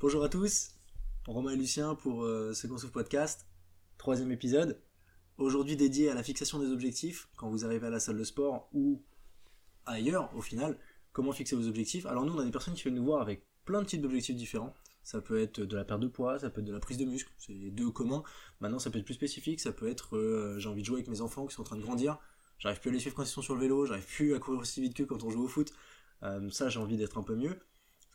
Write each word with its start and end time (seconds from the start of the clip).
Bonjour 0.00 0.22
à 0.22 0.28
tous, 0.28 0.76
Romain 1.26 1.50
et 1.50 1.56
Lucien 1.56 1.96
pour 1.96 2.22
euh, 2.22 2.54
ce 2.54 2.86
podcast, 2.86 3.48
troisième 3.96 4.30
épisode. 4.30 4.80
Aujourd'hui 5.38 5.74
dédié 5.74 6.08
à 6.08 6.14
la 6.14 6.22
fixation 6.22 6.60
des 6.60 6.70
objectifs 6.70 7.28
quand 7.36 7.50
vous 7.50 7.64
arrivez 7.64 7.88
à 7.88 7.90
la 7.90 7.98
salle 7.98 8.16
de 8.16 8.22
sport 8.22 8.68
ou 8.72 9.02
ailleurs 9.86 10.30
au 10.36 10.40
final. 10.40 10.78
Comment 11.10 11.32
fixer 11.32 11.56
vos 11.56 11.66
objectifs 11.66 12.06
Alors 12.06 12.24
nous 12.24 12.32
on 12.32 12.38
a 12.38 12.44
des 12.44 12.52
personnes 12.52 12.74
qui 12.74 12.84
viennent 12.84 12.94
nous 12.94 13.06
voir 13.06 13.20
avec 13.20 13.44
plein 13.64 13.82
de 13.82 13.88
types 13.88 14.00
d'objectifs 14.00 14.36
différents. 14.36 14.72
Ça 15.02 15.20
peut 15.20 15.40
être 15.40 15.62
de 15.62 15.76
la 15.76 15.84
perte 15.84 16.00
de 16.00 16.06
poids, 16.06 16.38
ça 16.38 16.48
peut 16.48 16.60
être 16.60 16.68
de 16.68 16.72
la 16.72 16.78
prise 16.78 16.98
de 16.98 17.04
muscle, 17.04 17.32
c'est 17.36 17.54
les 17.54 17.72
deux 17.72 17.90
communs. 17.90 18.22
Maintenant 18.60 18.78
ça 18.78 18.90
peut 18.90 19.00
être 19.00 19.04
plus 19.04 19.14
spécifique, 19.14 19.58
ça 19.58 19.72
peut 19.72 19.88
être 19.88 20.16
euh, 20.16 20.60
j'ai 20.60 20.68
envie 20.68 20.82
de 20.82 20.86
jouer 20.86 20.98
avec 20.98 21.08
mes 21.08 21.22
enfants 21.22 21.44
qui 21.44 21.56
sont 21.56 21.62
en 21.62 21.64
train 21.64 21.76
de 21.76 21.82
grandir, 21.82 22.20
j'arrive 22.60 22.78
plus 22.78 22.90
à 22.90 22.92
les 22.92 23.00
suivre 23.00 23.16
quand 23.16 23.24
ils 23.24 23.26
sont 23.26 23.42
sur 23.42 23.56
le 23.56 23.62
vélo, 23.62 23.84
j'arrive 23.84 24.06
plus 24.06 24.36
à 24.36 24.38
courir 24.38 24.60
aussi 24.60 24.80
vite 24.80 24.94
que 24.94 25.02
quand 25.02 25.24
on 25.24 25.30
joue 25.30 25.42
au 25.42 25.48
foot. 25.48 25.72
Euh, 26.22 26.48
ça 26.50 26.68
j'ai 26.68 26.78
envie 26.78 26.96
d'être 26.96 27.18
un 27.18 27.24
peu 27.24 27.34
mieux. 27.34 27.58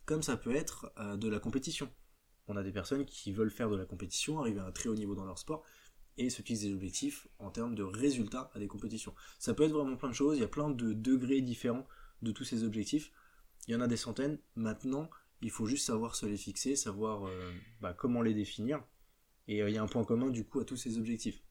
Comme 0.06 0.22
ça 0.22 0.38
peut 0.38 0.56
être 0.56 0.92
de 1.18 1.30
la 1.30 1.40
compétition 1.40 1.90
on 2.48 2.56
a 2.56 2.64
des 2.64 2.72
personnes 2.72 3.06
qui 3.06 3.32
veulent 3.32 3.52
faire 3.52 3.70
de 3.70 3.76
la 3.76 3.86
compétition, 3.86 4.40
arriver 4.40 4.60
à 4.60 4.66
un 4.66 4.72
très 4.72 4.90
haut 4.90 4.96
niveau 4.96 5.16
dans 5.16 5.26
leur 5.26 5.40
sport, 5.40 5.64
et 6.18 6.30
se 6.30 6.42
fixent 6.42 6.62
des 6.62 6.74
objectifs 6.74 7.28
en 7.40 7.50
termes 7.50 7.74
de 7.74 7.84
résultats 7.84 8.52
à 8.54 8.60
des 8.60 8.68
compétitions. 8.68 9.16
Ça 9.40 9.54
peut 9.54 9.64
être 9.64 9.72
vraiment 9.72 9.96
plein 9.96 10.10
de 10.10 10.14
choses, 10.14 10.38
il 10.38 10.42
y 10.42 10.46
a 10.46 10.50
plein 10.50 10.70
de 10.70 10.94
degrés 10.94 11.42
différents 11.42 11.88
de 12.22 12.32
tous 12.32 12.44
ces 12.44 12.64
objectifs. 12.64 13.12
Il 13.68 13.74
y 13.74 13.76
en 13.76 13.82
a 13.82 13.88
des 13.88 13.98
centaines. 13.98 14.38
Maintenant, 14.56 15.10
il 15.42 15.50
faut 15.50 15.66
juste 15.66 15.86
savoir 15.86 16.16
se 16.16 16.26
les 16.26 16.38
fixer, 16.38 16.76
savoir 16.76 17.28
euh, 17.28 17.52
bah, 17.82 17.94
comment 17.94 18.22
les 18.22 18.34
définir. 18.34 18.84
Et 19.48 19.64
euh, 19.64 19.70
il 19.70 19.76
y 19.76 19.78
a 19.78 19.84
un 19.84 19.88
point 19.88 20.04
commun 20.04 20.30
du 20.30 20.46
coup 20.46 20.60
à 20.60 20.66
tous 20.66 20.78
ces 20.78 20.98
objectifs. 20.98 21.42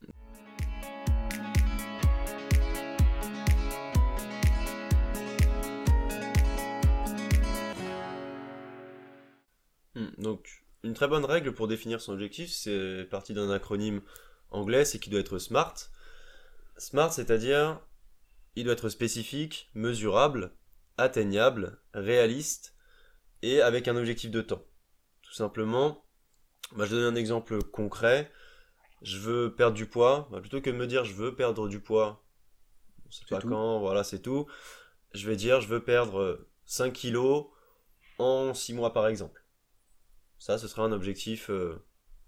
Donc 10.22 10.64
une 10.82 10.94
très 10.94 11.08
bonne 11.08 11.24
règle 11.24 11.52
pour 11.52 11.68
définir 11.68 12.00
son 12.00 12.12
objectif, 12.12 12.50
c'est 12.50 13.06
parti 13.10 13.34
d'un 13.34 13.50
acronyme 13.50 14.00
anglais, 14.50 14.84
c'est 14.84 14.98
qu'il 14.98 15.12
doit 15.12 15.20
être 15.20 15.38
SMART. 15.38 15.74
SMART, 16.76 17.12
c'est-à-dire, 17.12 17.80
il 18.56 18.64
doit 18.64 18.72
être 18.72 18.88
spécifique, 18.88 19.70
mesurable, 19.74 20.52
atteignable, 20.98 21.78
réaliste 21.94 22.74
et 23.42 23.60
avec 23.60 23.88
un 23.88 23.96
objectif 23.96 24.30
de 24.30 24.40
temps. 24.40 24.64
Tout 25.22 25.32
simplement, 25.32 26.04
bah, 26.76 26.84
je 26.84 26.94
donne 26.94 27.14
un 27.14 27.18
exemple 27.18 27.62
concret. 27.62 28.30
Je 29.02 29.18
veux 29.18 29.54
perdre 29.54 29.76
du 29.76 29.86
poids. 29.86 30.28
Bah, 30.30 30.40
plutôt 30.40 30.60
que 30.60 30.70
de 30.70 30.76
me 30.76 30.86
dire 30.86 31.04
je 31.04 31.14
veux 31.14 31.34
perdre 31.34 31.68
du 31.68 31.80
poids, 31.80 32.24
on 33.06 33.10
sait 33.10 33.24
pas 33.28 33.40
quand, 33.40 33.80
voilà, 33.80 34.04
c'est 34.04 34.20
tout. 34.20 34.46
Je 35.12 35.28
vais 35.28 35.36
dire 35.36 35.60
je 35.60 35.68
veux 35.68 35.82
perdre 35.82 36.46
5 36.64 36.92
kilos 36.92 37.46
en 38.18 38.54
6 38.54 38.74
mois 38.74 38.92
par 38.92 39.08
exemple. 39.08 39.41
Ça, 40.42 40.58
ce 40.58 40.66
sera 40.66 40.82
un 40.82 40.90
objectif, 40.90 41.50
euh, 41.50 41.80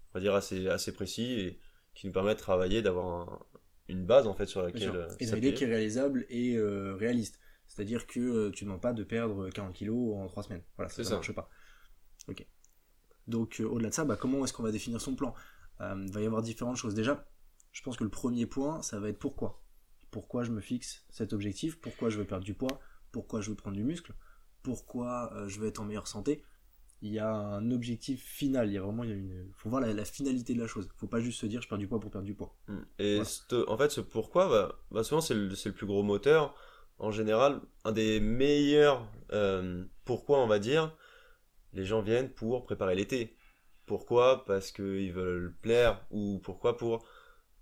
on 0.09 0.13
va 0.13 0.21
dire, 0.21 0.33
assez, 0.35 0.69
assez 0.69 0.93
précis 0.93 1.33
et 1.33 1.59
qui 1.93 2.07
nous 2.07 2.13
permet 2.13 2.33
de 2.33 2.39
travailler, 2.39 2.81
d'avoir 2.81 3.45
une 3.89 4.05
base 4.05 4.25
en 4.25 4.33
fait 4.33 4.45
sur 4.45 4.61
laquelle. 4.61 4.95
Euh, 4.95 5.09
et 5.19 5.27
une 5.27 5.35
idée 5.35 5.53
qui 5.53 5.65
est 5.65 5.67
réalisable 5.67 6.25
et 6.29 6.55
euh, 6.55 6.95
réaliste. 6.95 7.41
C'est-à-dire 7.67 8.07
que 8.07 8.51
tu 8.51 8.63
ne 8.63 8.69
demandes 8.69 8.81
pas 8.81 8.93
de 8.93 9.03
perdre 9.03 9.49
40 9.49 9.73
kilos 9.73 10.15
en 10.15 10.27
3 10.27 10.43
semaines. 10.43 10.63
Voilà, 10.77 10.87
ça 10.87 11.03
ne 11.03 11.09
marche 11.09 11.33
pas. 11.33 11.49
Ok. 12.29 12.47
Donc 13.27 13.61
au-delà 13.61 13.89
de 13.89 13.93
ça, 13.93 14.05
bah, 14.05 14.15
comment 14.15 14.45
est-ce 14.45 14.53
qu'on 14.53 14.63
va 14.63 14.71
définir 14.71 15.01
son 15.01 15.17
plan? 15.17 15.35
Il 15.81 16.13
va 16.13 16.21
y 16.21 16.25
avoir 16.25 16.41
différentes 16.41 16.77
choses. 16.77 16.95
Déjà, 16.95 17.27
je 17.73 17.81
pense 17.81 17.97
que 17.97 18.05
le 18.05 18.09
premier 18.09 18.45
point, 18.45 18.81
ça 18.81 18.97
va 18.97 19.09
être 19.09 19.19
pourquoi? 19.19 19.61
Pourquoi 20.09 20.45
je 20.45 20.51
me 20.51 20.61
fixe 20.61 21.03
cet 21.09 21.33
objectif? 21.33 21.81
Pourquoi 21.81 22.09
je 22.09 22.17
veux 22.17 22.25
perdre 22.25 22.45
du 22.45 22.53
poids? 22.53 22.79
Pourquoi 23.11 23.41
je 23.41 23.49
veux 23.49 23.57
prendre 23.57 23.75
du 23.75 23.83
muscle? 23.83 24.13
Pourquoi 24.63 25.33
je 25.47 25.59
veux 25.59 25.67
être 25.67 25.81
en 25.81 25.85
meilleure 25.85 26.07
santé? 26.07 26.45
Il 27.01 27.11
y 27.11 27.19
a 27.19 27.29
un 27.29 27.71
objectif 27.71 28.23
final. 28.23 28.67
Il 28.67 28.73
y 28.73 28.77
a 28.77 28.81
vraiment, 28.81 29.03
il 29.03 29.09
y 29.09 29.13
a 29.13 29.15
une, 29.15 29.51
faut 29.55 29.69
voir 29.69 29.81
la, 29.81 30.05
finalité 30.05 30.53
de 30.53 30.59
la 30.59 30.67
chose. 30.67 30.89
Faut 30.97 31.07
pas 31.07 31.19
juste 31.19 31.39
se 31.39 31.45
dire 31.45 31.61
je 31.61 31.67
perds 31.67 31.77
du 31.77 31.87
poids 31.87 31.99
pour 31.99 32.11
perdre 32.11 32.25
du 32.25 32.33
poids. 32.33 32.55
Mm. 32.67 32.79
Et 32.99 33.19
en 33.67 33.77
fait, 33.77 33.91
ce 33.91 34.01
pourquoi, 34.01 34.49
bah, 34.49 34.79
bah 34.91 35.03
souvent 35.03 35.21
c'est 35.21 35.33
le, 35.33 35.47
le, 35.47 35.71
plus 35.71 35.85
gros 35.85 36.03
moteur. 36.03 36.55
En 36.97 37.11
général, 37.11 37.59
un 37.83 37.91
des 37.91 38.21
meilleurs 38.21 39.05
euh, 39.33 39.83
pourquoi, 40.05 40.39
on 40.39 40.47
va 40.47 40.59
dire, 40.59 40.95
les 41.73 41.85
gens 41.85 42.01
viennent 42.01 42.29
pour 42.29 42.63
préparer 42.63 42.95
l'été. 42.95 43.35
Pourquoi? 43.85 44.45
Parce 44.45 44.71
qu'ils 44.71 45.11
veulent 45.11 45.53
plaire 45.61 46.05
ou 46.11 46.39
pourquoi? 46.43 46.77
Pour 46.77 47.05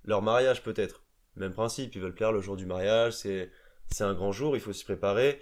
leur 0.03 0.21
mariage 0.21 0.63
peut-être. 0.63 1.03
Même 1.35 1.53
principe, 1.53 1.95
ils 1.95 2.01
veulent 2.01 2.13
plaire 2.13 2.31
le 2.31 2.41
jour 2.41 2.55
du 2.55 2.65
mariage, 2.65 3.13
c'est 3.13 3.51
c'est 3.89 4.03
un 4.03 4.13
grand 4.13 4.31
jour, 4.31 4.55
il 4.55 4.61
faut 4.61 4.73
s'y 4.73 4.83
préparer. 4.83 5.41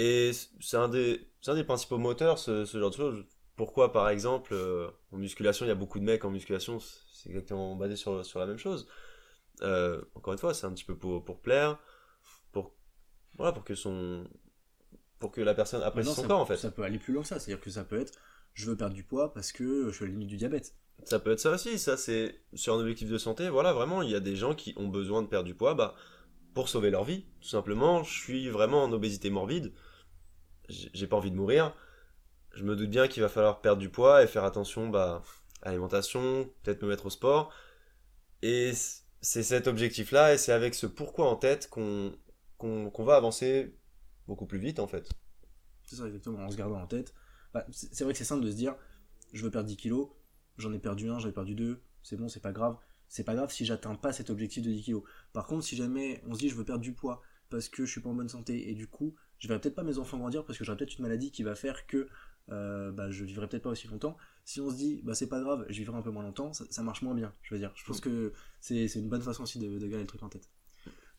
Et 0.00 0.30
c'est 0.60 0.76
un 0.76 0.88
des 0.88 1.28
un 1.48 1.54
des 1.54 1.64
principaux 1.64 1.98
moteurs, 1.98 2.38
ce, 2.38 2.64
genre 2.64 2.90
de 2.90 2.96
choses. 2.96 3.24
Pourquoi, 3.56 3.92
par 3.92 4.08
exemple, 4.10 4.54
euh, 4.54 4.88
en 5.10 5.16
musculation, 5.16 5.66
il 5.66 5.68
y 5.68 5.72
a 5.72 5.74
beaucoup 5.74 5.98
de 5.98 6.04
mecs 6.04 6.24
en 6.24 6.30
musculation, 6.30 6.78
c'est 6.78 7.30
exactement 7.30 7.74
basé 7.74 7.96
sur, 7.96 8.24
sur 8.24 8.38
la 8.38 8.46
même 8.46 8.58
chose. 8.58 8.86
Euh, 9.62 10.00
encore 10.14 10.34
une 10.34 10.38
fois, 10.38 10.54
c'est 10.54 10.66
un 10.66 10.72
petit 10.72 10.84
peu 10.84 10.96
pour, 10.96 11.24
pour 11.24 11.40
plaire, 11.40 11.80
pour, 12.52 12.76
voilà, 13.36 13.52
pour 13.52 13.64
que 13.64 13.74
son, 13.74 14.24
pour 15.18 15.32
que 15.32 15.40
la 15.40 15.54
personne 15.54 15.82
apprécie 15.82 16.14
son 16.14 16.28
corps, 16.28 16.38
en 16.38 16.46
fait. 16.46 16.56
Ça 16.56 16.70
peut 16.70 16.82
aller 16.82 16.98
plus 16.98 17.12
loin 17.12 17.22
que 17.22 17.28
ça, 17.28 17.40
c'est-à-dire 17.40 17.60
que 17.60 17.70
ça 17.70 17.82
peut 17.82 17.98
être, 17.98 18.12
je 18.54 18.70
veux 18.70 18.76
perdre 18.76 18.94
du 18.94 19.02
poids 19.02 19.32
parce 19.32 19.50
que 19.50 19.88
je 19.90 19.94
suis 19.96 20.04
à 20.04 20.06
la 20.06 20.12
limite 20.12 20.28
du 20.28 20.36
diabète. 20.36 20.74
Ça 21.04 21.18
peut 21.18 21.32
être 21.32 21.40
ça 21.40 21.50
aussi, 21.50 21.78
ça 21.78 21.96
c'est 21.96 22.40
sur 22.54 22.74
un 22.74 22.78
objectif 22.78 23.08
de 23.08 23.18
santé, 23.18 23.48
voilà, 23.48 23.72
vraiment, 23.72 24.02
il 24.02 24.10
y 24.10 24.14
a 24.14 24.20
des 24.20 24.36
gens 24.36 24.54
qui 24.54 24.74
ont 24.76 24.88
besoin 24.88 25.22
de 25.22 25.28
perdre 25.28 25.46
du 25.46 25.54
poids, 25.54 25.74
bah, 25.74 25.94
pour 26.54 26.68
sauver 26.68 26.90
leur 26.90 27.04
vie, 27.04 27.24
tout 27.40 27.48
simplement, 27.48 28.02
je 28.02 28.12
suis 28.12 28.48
vraiment 28.48 28.82
en 28.84 28.92
obésité 28.92 29.30
morbide, 29.30 29.72
j'ai 30.68 31.06
pas 31.06 31.16
envie 31.16 31.30
de 31.30 31.36
mourir, 31.36 31.74
je 32.52 32.64
me 32.64 32.76
doute 32.76 32.90
bien 32.90 33.08
qu'il 33.08 33.22
va 33.22 33.28
falloir 33.28 33.60
perdre 33.60 33.80
du 33.80 33.88
poids 33.88 34.22
et 34.22 34.26
faire 34.26 34.44
attention 34.44 34.88
bah, 34.88 35.22
à 35.62 35.68
l'alimentation, 35.68 36.50
peut-être 36.62 36.82
me 36.82 36.88
mettre 36.88 37.06
au 37.06 37.10
sport. 37.10 37.52
Et 38.42 38.72
c'est 39.20 39.42
cet 39.42 39.66
objectif-là 39.66 40.34
et 40.34 40.38
c'est 40.38 40.52
avec 40.52 40.74
ce 40.74 40.86
pourquoi 40.86 41.28
en 41.28 41.36
tête 41.36 41.68
qu'on 41.68 42.12
va 42.98 43.16
avancer 43.16 43.74
beaucoup 44.26 44.46
plus 44.46 44.58
vite 44.58 44.78
en 44.78 44.86
fait. 44.86 45.08
C'est 45.84 45.96
ça 45.96 46.06
exactement, 46.06 46.38
en 46.40 46.50
se 46.50 46.56
gardant 46.56 46.80
en 46.80 46.86
tête. 46.86 47.14
Bah, 47.54 47.66
c'est 47.70 48.04
vrai 48.04 48.12
que 48.12 48.18
c'est 48.18 48.24
simple 48.24 48.44
de 48.44 48.50
se 48.50 48.56
dire, 48.56 48.76
je 49.32 49.42
veux 49.42 49.50
perdre 49.50 49.68
10 49.68 49.76
kilos, 49.76 50.08
j'en 50.58 50.72
ai 50.72 50.78
perdu 50.78 51.08
un, 51.08 51.18
j'en 51.18 51.28
ai 51.28 51.32
perdu 51.32 51.54
deux, 51.54 51.80
c'est 52.02 52.16
bon, 52.16 52.28
c'est 52.28 52.40
pas 52.40 52.52
grave. 52.52 52.76
C'est 53.08 53.24
pas 53.24 53.34
grave 53.34 53.50
si 53.50 53.64
j'atteins 53.64 53.94
pas 53.94 54.12
cet 54.12 54.28
objectif 54.28 54.62
de 54.62 54.70
10 54.70 54.82
kilos. 54.82 55.02
Par 55.32 55.46
contre, 55.46 55.64
si 55.64 55.76
jamais 55.76 56.22
on 56.26 56.34
se 56.34 56.40
dit 56.40 56.50
je 56.50 56.54
veux 56.54 56.64
perdre 56.64 56.82
du 56.82 56.92
poids 56.92 57.22
parce 57.48 57.70
que 57.70 57.86
je 57.86 57.90
suis 57.90 58.02
pas 58.02 58.10
en 58.10 58.14
bonne 58.14 58.28
santé 58.28 58.68
et 58.68 58.74
du 58.74 58.86
coup 58.86 59.14
je 59.38 59.48
verrai 59.48 59.60
peut-être 59.60 59.74
pas 59.74 59.82
mes 59.82 59.98
enfants 59.98 60.18
grandir 60.18 60.44
parce 60.44 60.58
que 60.58 60.64
j'aurai 60.64 60.78
peut-être 60.78 60.98
une 60.98 61.02
maladie 61.02 61.30
qui 61.30 61.42
va 61.42 61.54
faire 61.54 61.86
que 61.86 62.08
euh, 62.50 62.90
bah, 62.92 63.10
je 63.10 63.24
vivrai 63.24 63.48
peut-être 63.48 63.62
pas 63.62 63.70
aussi 63.70 63.88
longtemps. 63.88 64.16
Si 64.44 64.60
on 64.60 64.70
se 64.70 64.76
dit, 64.76 65.00
bah 65.04 65.14
c'est 65.14 65.28
pas 65.28 65.40
grave, 65.40 65.66
je 65.68 65.78
vivrai 65.78 65.96
un 65.96 66.02
peu 66.02 66.10
moins 66.10 66.22
longtemps, 66.22 66.52
ça, 66.52 66.82
marche 66.82 67.02
moins 67.02 67.14
bien, 67.14 67.32
je 67.42 67.54
veux 67.54 67.60
dire. 67.60 67.72
Je 67.74 67.84
pense 67.84 68.00
que 68.00 68.32
c'est 68.60 68.86
une 68.94 69.08
bonne 69.08 69.22
façon 69.22 69.42
aussi 69.42 69.58
de, 69.58 69.78
de 69.78 69.86
garder 69.86 70.02
le 70.02 70.06
truc 70.06 70.22
en 70.22 70.28
tête. 70.28 70.48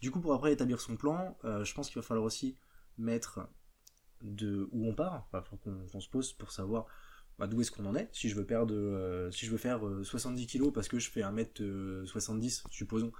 Du 0.01 0.11
coup, 0.11 0.21
pour 0.21 0.33
après 0.33 0.53
établir 0.53 0.81
son 0.81 0.95
plan, 0.95 1.37
euh, 1.43 1.63
je 1.63 1.73
pense 1.73 1.87
qu'il 1.89 1.95
va 1.95 2.01
falloir 2.01 2.25
aussi 2.25 2.57
mettre 2.97 3.47
de 4.21 4.67
où 4.71 4.87
on 4.87 4.93
part, 4.93 5.27
enfin, 5.31 5.57
qu'on 5.63 5.99
se 5.99 6.09
pose 6.09 6.33
pour 6.33 6.51
savoir 6.51 6.87
bah, 7.37 7.47
d'où 7.47 7.61
est-ce 7.61 7.71
qu'on 7.71 7.85
en 7.85 7.95
est. 7.95 8.09
Si 8.11 8.27
je 8.27 8.35
veux 8.35 8.45
perdre, 8.45 8.73
euh, 8.73 9.31
si 9.31 9.45
je 9.45 9.51
veux 9.51 9.57
faire 9.57 9.81
70 10.03 10.47
kilos 10.47 10.73
parce 10.73 10.87
que 10.87 10.99
je 10.99 11.09
fais 11.09 11.21
1m70, 11.21 12.63
supposons, 12.71 13.11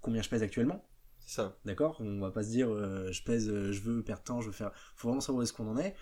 combien 0.00 0.22
je 0.22 0.28
pèse 0.28 0.42
actuellement 0.42 0.84
ça. 1.26 1.56
D'accord? 1.64 1.96
On 2.00 2.20
va 2.20 2.30
pas 2.30 2.42
se 2.42 2.50
dire 2.50 2.70
euh, 2.70 3.10
je 3.10 3.22
pèse, 3.22 3.48
euh, 3.48 3.72
je 3.72 3.80
veux 3.80 4.02
perdre 4.02 4.22
temps, 4.22 4.40
je 4.40 4.46
veux 4.46 4.52
faire. 4.52 4.72
faut 4.96 5.08
vraiment 5.08 5.20
savoir 5.20 5.40
où 5.40 5.42
est-ce 5.42 5.52
qu'on 5.52 5.68
en 5.68 5.78
est 5.78 5.94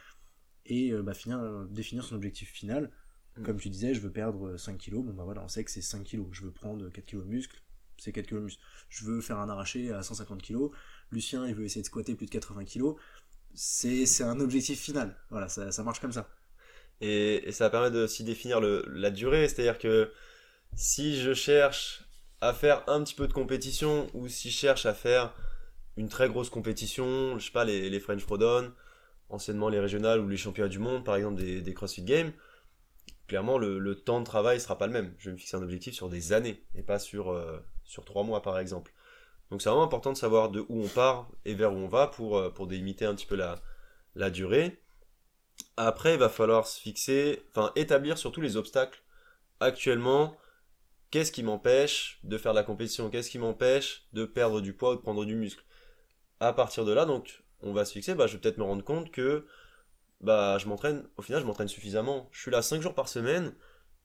et 0.66 0.92
euh, 0.92 1.02
bah, 1.02 1.14
finir, 1.14 1.66
définir 1.70 2.04
son 2.04 2.16
objectif 2.16 2.50
final. 2.50 2.90
Mm. 3.36 3.42
Comme 3.44 3.56
tu 3.58 3.70
disais, 3.70 3.94
je 3.94 4.00
veux 4.00 4.10
perdre 4.12 4.56
5 4.56 4.78
kilos, 4.78 5.04
bon 5.04 5.12
bah 5.12 5.24
voilà, 5.24 5.42
on 5.42 5.48
sait 5.48 5.64
que 5.64 5.70
c'est 5.70 5.82
5 5.82 6.04
kilos. 6.04 6.26
Je 6.32 6.42
veux 6.42 6.52
prendre 6.52 6.88
4 6.88 7.04
kilos 7.04 7.24
de 7.24 7.30
muscle, 7.30 7.62
c'est 7.98 8.12
4 8.12 8.26
kilos 8.26 8.40
de 8.40 8.44
muscle. 8.46 8.62
Je 8.88 9.04
veux 9.04 9.20
faire 9.20 9.38
un 9.38 9.48
arraché 9.48 9.92
à 9.92 10.02
150 10.02 10.42
kilos. 10.42 10.70
Lucien, 11.10 11.46
il 11.46 11.54
veut 11.54 11.64
essayer 11.64 11.82
de 11.82 11.86
squatter 11.86 12.14
plus 12.14 12.26
de 12.26 12.30
80 12.30 12.64
kilos. 12.64 12.96
C'est 13.54 14.22
un 14.22 14.40
objectif 14.40 14.80
final. 14.80 15.16
Voilà, 15.30 15.48
ça, 15.48 15.72
ça 15.72 15.82
marche 15.82 16.00
comme 16.00 16.12
ça. 16.12 16.28
Et, 17.00 17.48
et 17.48 17.52
ça 17.52 17.68
permet 17.68 17.90
de 17.90 18.04
aussi 18.04 18.24
définir 18.24 18.60
le, 18.60 18.84
la 18.88 19.10
durée, 19.10 19.48
c'est-à-dire 19.48 19.78
que 19.78 20.12
si 20.74 21.20
je 21.20 21.34
cherche 21.34 22.04
à 22.42 22.52
faire 22.52 22.82
un 22.88 23.02
petit 23.04 23.14
peu 23.14 23.28
de 23.28 23.32
compétition 23.32 24.08
ou 24.14 24.26
si 24.26 24.50
je 24.50 24.56
cherche 24.56 24.84
à 24.84 24.94
faire 24.94 25.32
une 25.96 26.08
très 26.08 26.28
grosse 26.28 26.50
compétition, 26.50 27.38
je 27.38 27.46
sais 27.46 27.52
pas, 27.52 27.64
les, 27.64 28.00
French 28.00 28.20
Frodon, 28.22 28.72
anciennement 29.30 29.68
les 29.68 29.78
régionales 29.78 30.18
ou 30.18 30.28
les 30.28 30.36
championnats 30.36 30.68
du 30.68 30.80
monde, 30.80 31.04
par 31.04 31.14
exemple 31.14 31.40
des, 31.40 31.74
CrossFit 31.74 32.02
Games, 32.02 32.32
clairement 33.28 33.58
le, 33.58 33.94
temps 33.94 34.18
de 34.18 34.24
travail 34.26 34.60
sera 34.60 34.76
pas 34.76 34.88
le 34.88 34.92
même. 34.92 35.14
Je 35.18 35.26
vais 35.26 35.34
me 35.34 35.38
fixer 35.38 35.56
un 35.56 35.62
objectif 35.62 35.94
sur 35.94 36.08
des 36.08 36.32
années 36.32 36.64
et 36.74 36.82
pas 36.82 36.98
sur, 36.98 37.30
euh, 37.30 37.64
sur 37.84 38.04
trois 38.04 38.24
mois 38.24 38.42
par 38.42 38.58
exemple. 38.58 38.92
Donc 39.52 39.62
c'est 39.62 39.68
vraiment 39.68 39.84
important 39.84 40.10
de 40.10 40.18
savoir 40.18 40.50
de 40.50 40.64
où 40.68 40.82
on 40.82 40.88
part 40.88 41.30
et 41.44 41.54
vers 41.54 41.72
où 41.72 41.76
on 41.76 41.88
va 41.88 42.08
pour, 42.08 42.38
euh, 42.38 42.52
délimiter 42.66 43.04
un 43.04 43.14
petit 43.14 43.26
peu 43.26 43.36
la, 43.36 43.60
la 44.16 44.30
durée. 44.30 44.80
Après, 45.76 46.14
il 46.14 46.18
va 46.18 46.28
falloir 46.28 46.66
se 46.66 46.80
fixer, 46.80 47.40
enfin 47.50 47.70
établir 47.76 48.18
surtout 48.18 48.40
les 48.40 48.56
obstacles. 48.56 49.00
Actuellement, 49.60 50.36
Qu'est-ce 51.12 51.30
qui 51.30 51.42
m'empêche 51.42 52.18
de 52.24 52.38
faire 52.38 52.54
de 52.54 52.58
la 52.58 52.64
compétition? 52.64 53.10
Qu'est-ce 53.10 53.28
qui 53.28 53.38
m'empêche 53.38 54.06
de 54.14 54.24
perdre 54.24 54.62
du 54.62 54.72
poids 54.72 54.92
ou 54.92 54.96
de 54.96 55.02
prendre 55.02 55.26
du 55.26 55.34
muscle? 55.34 55.62
À 56.40 56.54
partir 56.54 56.86
de 56.86 56.92
là, 56.92 57.04
donc, 57.04 57.44
on 57.60 57.74
va 57.74 57.84
se 57.84 57.92
fixer, 57.92 58.14
bah, 58.14 58.26
je 58.26 58.32
vais 58.32 58.40
peut-être 58.40 58.56
me 58.56 58.64
rendre 58.64 58.82
compte 58.82 59.10
que 59.10 59.46
bah, 60.22 60.56
je 60.56 60.66
m'entraîne, 60.68 61.06
au 61.18 61.22
final, 61.22 61.42
je 61.42 61.46
m'entraîne 61.46 61.68
suffisamment. 61.68 62.30
Je 62.32 62.40
suis 62.40 62.50
là 62.50 62.62
5 62.62 62.80
jours 62.80 62.94
par 62.94 63.10
semaine, 63.10 63.54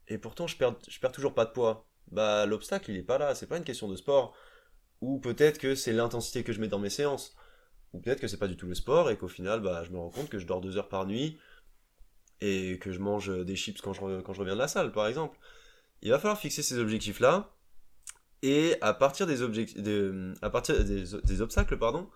et 0.09 0.17
pourtant, 0.17 0.47
je 0.47 0.57
perds, 0.57 0.75
je 0.89 0.99
perds 0.99 1.13
toujours 1.13 1.33
pas 1.33 1.45
de 1.45 1.51
poids. 1.51 1.87
Bah, 2.11 2.45
l'obstacle, 2.45 2.91
il 2.91 2.97
est 2.97 3.03
pas 3.03 3.17
là, 3.17 3.35
c'est 3.35 3.47
pas 3.47 3.57
une 3.57 3.63
question 3.63 3.87
de 3.87 3.95
sport. 3.95 4.35
Ou 4.99 5.19
peut-être 5.19 5.59
que 5.59 5.75
c'est 5.75 5.93
l'intensité 5.93 6.43
que 6.43 6.51
je 6.51 6.59
mets 6.59 6.67
dans 6.67 6.79
mes 6.79 6.89
séances. 6.89 7.37
Ou 7.93 8.01
peut-être 8.01 8.19
que 8.19 8.27
c'est 8.27 8.35
pas 8.35 8.49
du 8.49 8.57
tout 8.57 8.67
le 8.67 8.75
sport, 8.75 9.09
et 9.11 9.17
qu'au 9.17 9.29
final, 9.29 9.61
bah, 9.61 9.85
je 9.85 9.91
me 9.91 9.97
rends 9.97 10.09
compte 10.09 10.27
que 10.27 10.39
je 10.39 10.45
dors 10.45 10.59
2 10.59 10.75
heures 10.77 10.89
par 10.89 11.05
nuit, 11.05 11.39
et 12.41 12.77
que 12.79 12.91
je 12.91 12.99
mange 12.99 13.29
des 13.45 13.55
chips 13.55 13.79
quand 13.79 13.93
je 13.93 14.01
reviens 14.01 14.55
de 14.55 14.59
la 14.59 14.67
salle, 14.67 14.91
par 14.91 15.07
exemple. 15.07 15.39
Il 16.01 16.11
va 16.11 16.19
falloir 16.19 16.39
fixer 16.39 16.63
ces 16.63 16.77
objectifs-là, 16.77 17.53
et 18.43 18.77
à 18.81 18.93
partir 18.93 19.27
partir 20.51 20.85
des, 20.85 21.41
obstacles, 21.41 21.77
pardon, 21.77 22.09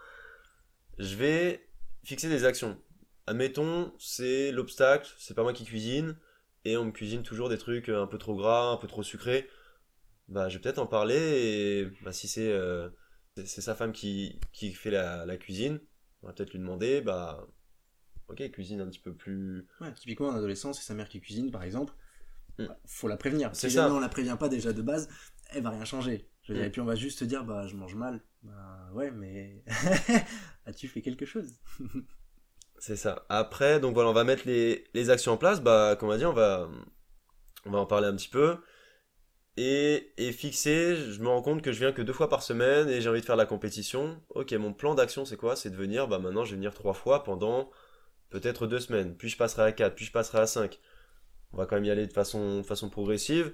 je 0.99 1.15
vais 1.15 1.67
fixer 2.03 2.29
des 2.29 2.45
actions. 2.45 2.79
Admettons, 3.27 3.93
c'est 3.97 4.51
l'obstacle, 4.51 5.11
c'est 5.17 5.33
pas 5.33 5.43
moi 5.43 5.53
qui 5.53 5.65
cuisine, 5.65 6.15
et 6.65 6.77
on 6.77 6.85
me 6.85 6.91
cuisine 6.91 7.23
toujours 7.23 7.49
des 7.49 7.57
trucs 7.57 7.89
un 7.89 8.07
peu 8.07 8.17
trop 8.17 8.35
gras, 8.35 8.71
un 8.71 8.77
peu 8.77 8.87
trop 8.87 9.03
sucrés. 9.03 9.49
Bah, 10.27 10.47
je 10.47 10.57
vais 10.57 10.61
peut-être 10.61 10.79
en 10.79 10.87
parler, 10.87 11.15
et 11.17 12.03
bah, 12.03 12.13
si 12.13 12.27
c'est 12.27 12.51
euh, 12.51 12.89
sa 13.45 13.75
femme 13.75 13.91
qui, 13.91 14.39
qui 14.53 14.73
fait 14.73 14.91
la, 14.91 15.37
cuisine, 15.37 15.79
on 16.21 16.27
va 16.27 16.33
peut-être 16.33 16.51
lui 16.51 16.59
demander, 16.59 17.01
bah, 17.01 17.47
ok, 18.27 18.51
cuisine 18.51 18.81
un 18.81 18.87
petit 18.87 18.99
peu 18.99 19.13
plus. 19.13 19.67
Typiquement 19.95 20.27
en 20.27 20.35
adolescence, 20.35 20.77
c'est 20.79 20.85
sa 20.85 20.93
mère 20.93 21.09
qui 21.09 21.19
cuisine, 21.19 21.51
par 21.51 21.63
exemple. 21.63 21.93
Mm. 22.63 22.67
bah, 22.67 22.79
faut 22.85 23.07
la 23.07 23.17
prévenir. 23.17 23.55
Si 23.55 23.69
ça. 23.71 23.83
jamais 23.83 23.95
on 23.95 23.99
la 23.99 24.09
prévient 24.09 24.37
pas 24.39 24.49
déjà 24.49 24.73
de 24.73 24.81
base, 24.81 25.09
elle 25.51 25.63
va 25.63 25.69
rien 25.71 25.85
changer. 25.85 26.29
Je 26.43 26.53
veux 26.53 26.57
dire, 26.59 26.65
Mm. 26.65 26.67
Et 26.67 26.71
puis 26.71 26.81
on 26.81 26.85
va 26.85 26.95
juste 26.95 27.19
te 27.19 27.25
dire, 27.25 27.43
bah 27.43 27.67
je 27.67 27.75
mange 27.75 27.95
mal. 27.95 28.21
Bah 28.43 28.89
ouais, 28.93 29.11
mais 29.11 29.63
as-tu 30.65 30.87
fait 30.87 31.01
quelque 31.01 31.25
chose? 31.25 31.53
C'est 32.79 32.95
ça. 32.95 33.25
Après, 33.29 33.79
donc 33.79 33.93
voilà, 33.93 34.09
on 34.09 34.13
va 34.13 34.23
mettre 34.23 34.43
les, 34.47 34.85
les 34.93 35.09
actions 35.09 35.33
en 35.33 35.37
place. 35.37 35.61
Bah, 35.61 35.95
comme 35.99 36.09
on 36.09 36.13
a 36.13 36.17
dit, 36.17 36.25
on 36.25 36.33
va, 36.33 36.67
on 37.65 37.71
va 37.71 37.79
en 37.79 37.85
parler 37.85 38.07
un 38.07 38.15
petit 38.15 38.29
peu. 38.29 38.57
Et, 39.57 40.13
et 40.17 40.31
fixer, 40.31 40.95
je 40.95 41.19
me 41.21 41.27
rends 41.27 41.41
compte 41.41 41.61
que 41.61 41.71
je 41.73 41.79
viens 41.79 41.91
que 41.91 42.01
deux 42.01 42.13
fois 42.13 42.29
par 42.29 42.41
semaine 42.41 42.89
et 42.89 43.01
j'ai 43.01 43.09
envie 43.09 43.19
de 43.21 43.25
faire 43.25 43.35
la 43.35 43.45
compétition. 43.45 44.21
Ok, 44.29 44.53
mon 44.53 44.73
plan 44.73 44.95
d'action, 44.95 45.25
c'est 45.25 45.35
quoi? 45.37 45.55
C'est 45.55 45.69
de 45.69 45.75
venir, 45.75 46.07
bah 46.07 46.19
maintenant, 46.19 46.45
je 46.45 46.51
vais 46.51 46.55
venir 46.55 46.73
trois 46.73 46.93
fois 46.93 47.23
pendant 47.23 47.69
peut-être 48.29 48.67
deux 48.67 48.79
semaines. 48.79 49.15
Puis 49.17 49.29
je 49.29 49.37
passerai 49.37 49.63
à 49.63 49.71
quatre, 49.73 49.95
puis 49.95 50.05
je 50.05 50.11
passerai 50.11 50.39
à 50.39 50.47
cinq. 50.47 50.79
On 51.53 51.57
va 51.57 51.65
quand 51.65 51.75
même 51.75 51.86
y 51.86 51.92
aller 51.92 52.07
de 52.07 52.13
façon, 52.13 52.63
progressive. 52.92 53.53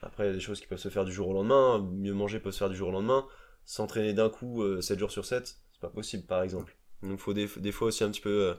Après, 0.00 0.24
il 0.24 0.26
y 0.28 0.30
a 0.30 0.32
des 0.32 0.40
choses 0.40 0.60
qui 0.60 0.66
peuvent 0.66 0.78
se 0.78 0.88
faire 0.88 1.04
du 1.04 1.12
jour 1.12 1.28
au 1.28 1.32
lendemain. 1.32 1.78
Mieux 1.78 2.14
manger 2.14 2.40
peut 2.40 2.52
se 2.52 2.58
faire 2.58 2.70
du 2.70 2.76
jour 2.76 2.88
au 2.88 2.92
lendemain. 2.92 3.26
S'entraîner 3.64 4.14
d'un 4.14 4.30
coup, 4.30 4.62
euh, 4.62 4.80
7 4.80 4.98
jours 4.98 5.10
sur 5.10 5.26
7, 5.26 5.58
c'est 5.72 5.80
pas 5.80 5.90
possible, 5.90 6.24
par 6.24 6.42
exemple. 6.42 6.76
Donc, 7.02 7.12
il 7.12 7.18
faut 7.18 7.34
des, 7.34 7.48
des 7.56 7.72
fois 7.72 7.88
aussi 7.88 8.04
un 8.04 8.10
petit 8.10 8.20
peu, 8.20 8.48
euh, 8.48 8.54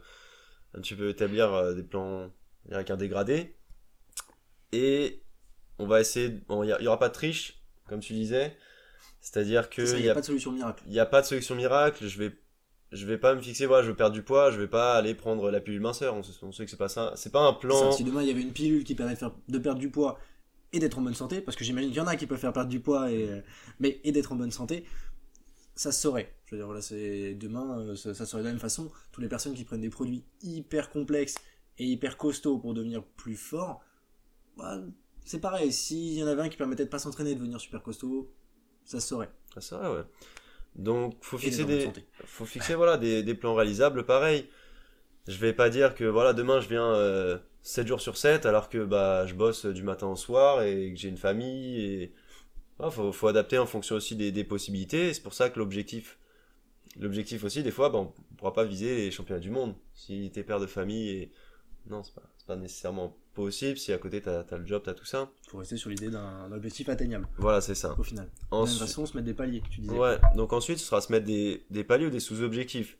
un 0.76 0.82
petit 0.82 0.96
peu 0.96 1.10
établir 1.10 1.52
euh, 1.54 1.74
des 1.74 1.84
plans 1.84 2.32
avec 2.70 2.92
un 2.92 2.98
dégradé. 2.98 3.56
Et 4.72 5.24
on 5.80 5.88
va 5.88 6.02
essayer. 6.02 6.30
bon, 6.48 6.64
Il 6.64 6.76
n'y 6.80 6.88
aura 6.88 7.00
pas 7.00 7.10
de 7.10 7.14
triche, 7.14 7.64
comme 7.88 8.02
tu 8.02 8.14
disais. 8.14 8.56
C'est-à-dire 9.22 9.70
que 9.70 9.82
Il 9.82 10.04
n'y 10.04 10.10
a 10.10 10.12
a, 10.12 10.16
pas 10.16 10.22
de 10.22 10.26
solution 10.26 10.52
miracle. 10.52 10.84
il 10.86 10.94
y 10.94 11.00
a 11.00 11.06
pas 11.06 11.22
de 11.22 11.26
solution 11.26 11.56
miracle. 11.56 12.06
Je 12.08 12.20
vais, 12.20 12.32
je 12.92 13.06
vais 13.06 13.18
pas 13.18 13.36
me 13.36 13.42
fixer, 13.42 13.66
voilà, 13.66 13.84
je 13.84 13.90
veux 13.90 13.96
perdre 13.96 14.14
du 14.14 14.24
poids, 14.24 14.52
je 14.52 14.60
vais 14.60 14.68
pas 14.68 14.96
aller 14.96 15.14
prendre 15.14 15.52
la 15.52 15.62
pilule 15.62 15.82
minceur. 15.82 16.16
On 16.16 16.24
sait, 16.24 16.34
on 16.42 16.52
sait 16.52 16.66
que 16.66 16.72
c'est 16.72 16.78
pas 16.78 16.90
ça. 16.90 17.14
C'est 17.16 17.32
pas 17.32 17.42
un 17.42 17.54
plan. 17.54 17.92
Ça, 17.92 17.98
si 17.98 18.04
demain 18.04 18.22
il 18.22 18.28
y 18.28 18.32
avait 18.32 18.42
une 18.42 18.54
pilule 18.54 18.84
qui 18.84 18.96
permet 18.96 19.14
de, 19.14 19.20
faire, 19.20 19.32
de 19.48 19.58
perdre 19.60 19.80
du 19.80 19.90
poids 19.90 20.20
et 20.74 20.80
d'être 20.80 20.98
en 20.98 21.02
bonne 21.02 21.16
santé, 21.16 21.42
parce 21.42 21.56
que 21.56 21.64
j'imagine 21.64 21.90
qu'il 21.90 21.98
y 21.98 22.02
en 22.02 22.08
a 22.08 22.16
qui 22.16 22.28
peuvent 22.28 22.40
faire 22.40 22.54
perdre 22.54 22.70
du 22.70 22.80
poids 22.80 23.12
et, 23.12 23.30
euh, 23.30 23.42
mais, 23.80 24.00
et 24.04 24.12
d'être 24.12 24.32
en 24.32 24.36
bonne 24.36 24.52
santé, 24.52 24.86
ça 25.76 25.92
se 25.92 26.02
saurait. 26.02 26.34
Je 26.46 26.56
veux 26.56 26.60
dire, 26.60 26.66
voilà, 26.66 26.82
c'est 26.82 27.36
demain, 27.36 27.80
euh, 27.80 27.96
ça, 27.96 28.14
ça 28.14 28.26
serait 28.26 28.42
de 28.42 28.48
la 28.48 28.52
même 28.52 28.60
façon. 28.60 28.92
Toutes 29.12 29.24
les 29.24 29.30
personnes 29.30 29.54
qui 29.54 29.64
prennent 29.64 29.82
des 29.82 29.90
produits 29.90 30.24
hyper 30.42 30.90
complexes 30.90 31.36
et 31.78 31.86
hyper 31.86 32.18
costauds 32.18 32.60
pour 32.60 32.74
devenir 32.74 33.04
plus 33.04 33.36
forts, 33.36 33.82
bah, 34.58 34.82
c'est 35.26 35.40
pareil. 35.40 35.72
S'il 35.72 36.14
y 36.14 36.24
en 36.24 36.28
avait 36.28 36.42
un 36.42 36.50
qui 36.50 36.58
permettait 36.58 36.86
de 36.86 36.90
pas 36.90 37.00
s'entraîner 37.00 37.32
et 37.32 37.36
de 37.36 37.40
devenir 37.40 37.62
super 37.62 37.82
costaud, 37.82 38.32
ça 38.84 39.00
se 39.00 39.08
saurait. 39.08 39.30
Ah, 39.56 39.62
c'est 39.62 39.76
vrai, 39.76 39.90
ouais. 39.90 40.04
Donc, 40.76 41.16
faut 41.22 41.38
fixer 41.38 41.66
des, 41.66 41.86
santé. 41.86 42.06
faut 42.26 42.46
fixer 42.46 42.76
voilà 42.76 42.98
des, 42.98 43.24
des 43.24 43.34
plans 43.34 43.56
réalisables. 43.56 44.06
Pareil 44.06 44.48
je 45.30 45.38
vais 45.38 45.54
pas 45.54 45.70
dire 45.70 45.94
que 45.94 46.04
voilà 46.04 46.34
demain 46.34 46.60
je 46.60 46.68
viens 46.68 46.92
euh, 46.94 47.38
7 47.62 47.88
jours 47.88 48.02
sur 48.02 48.18
7 48.18 48.46
alors 48.48 48.68
que 48.68 48.84
bah 48.84 49.28
je 49.28 49.36
bosse 49.36 49.66
du 49.66 49.84
matin 49.84 50.08
au 50.08 50.16
soir 50.16 50.64
et 50.64 50.92
que 50.92 51.00
j'ai 51.00 51.10
une 51.10 51.18
famille 51.18 51.82
et 51.82 52.14
faut, 52.90 53.12
faut 53.12 53.28
adapter 53.28 53.58
en 53.58 53.66
fonction 53.66 53.96
aussi 53.98 54.16
des, 54.16 54.32
des 54.32 54.46
possibilités. 54.46 55.14
C'est 55.14 55.22
pour 55.22 55.34
ça 55.34 55.50
que 55.50 55.60
l'objectif 55.60 56.18
l'objectif 57.00 57.44
aussi 57.44 57.62
des 57.62 57.72
fois 57.72 57.90
bah, 57.90 58.00
on 58.00 58.14
pourra 58.38 58.54
pas 58.54 58.66
viser 58.66 58.96
les 58.96 59.12
championnats 59.12 59.40
du 59.40 59.52
monde. 59.52 59.76
Si 59.94 60.32
t'es 60.34 60.44
père 60.44 60.60
de 60.60 60.66
famille 60.66 61.10
et 61.10 61.32
non 61.88 62.02
c'est 62.02 62.16
pas, 62.16 62.24
c'est 62.38 62.48
pas 62.48 62.56
nécessairement 62.56 63.16
possible 63.44 63.78
si 63.78 63.92
à 63.94 63.98
côté 63.98 64.22
t'as 64.22 64.42
as 64.50 64.58
le 64.58 64.66
job 64.66 64.82
t'as 64.86 64.94
tout 64.94 65.06
ça 65.06 65.30
Faut 65.50 65.58
rester 65.60 65.78
sur 65.78 65.90
l'idée 65.90 66.10
d'un 66.10 66.52
objectif 66.52 66.90
atteignable, 66.90 67.28
voilà 67.38 67.62
c'est 67.62 67.76
ça 67.76 67.96
au 67.98 68.04
final. 68.04 68.26
De 68.26 68.32
la 68.52 68.58
même 68.58 68.64
Ensuite- 68.64 68.80
façon, 68.80 69.06
se 69.06 69.16
mettre 69.16 69.26
des 69.26 69.34
paliers, 69.34 69.62
tu 69.70 69.82
disais. 69.82 69.94
Ouais, 69.98 70.18
donc 70.36 70.54
ensuite, 70.54 70.78
ce 70.80 70.86
sera 70.86 71.02
se 71.02 71.12
mettre 71.12 71.26
des, 71.26 71.66
des 71.70 71.84
paliers 71.84 72.08
ou 72.08 72.10
des 72.10 72.20
sous-objectifs. 72.20 72.98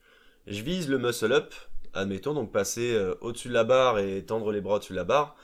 Je 0.48 0.62
vise 0.64 0.90
le 0.90 0.98
muscle 0.98 1.32
up, 1.32 1.54
admettons, 1.94 2.34
donc 2.34 2.52
passer 2.52 2.94
euh, 2.94 3.16
au-dessus 3.22 3.50
de 3.50 3.54
la 3.54 3.64
barre 3.64 4.00
et 4.00 4.24
tendre 4.26 4.52
les 4.52 4.62
bras 4.62 4.76
au-dessus 4.76 4.94
de 4.94 4.98
la 4.98 5.04
barre. 5.04 5.36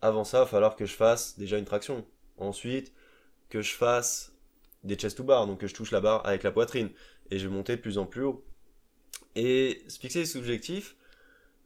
Avant 0.00 0.24
ça, 0.24 0.38
il 0.38 0.40
va 0.42 0.46
falloir 0.46 0.76
que 0.76 0.86
je 0.86 0.94
fasse 0.94 1.38
déjà 1.38 1.58
une 1.58 1.64
traction. 1.64 2.04
Ensuite, 2.38 2.92
que 3.48 3.62
je 3.62 3.74
fasse 3.74 4.32
des 4.84 4.94
chest 4.94 5.16
to 5.16 5.24
bar, 5.24 5.46
donc 5.46 5.60
que 5.60 5.66
je 5.66 5.74
touche 5.74 5.90
la 5.90 6.00
barre 6.00 6.24
avec 6.26 6.42
la 6.44 6.52
poitrine. 6.52 6.90
Et 7.30 7.38
je 7.38 7.46
vais 7.48 7.54
monter 7.54 7.76
de 7.76 7.80
plus 7.80 7.98
en 7.98 8.06
plus 8.06 8.22
haut. 8.22 8.44
Et 9.34 9.82
se 9.88 9.98
fixer 9.98 10.20
des 10.20 10.36
objectifs 10.36 10.96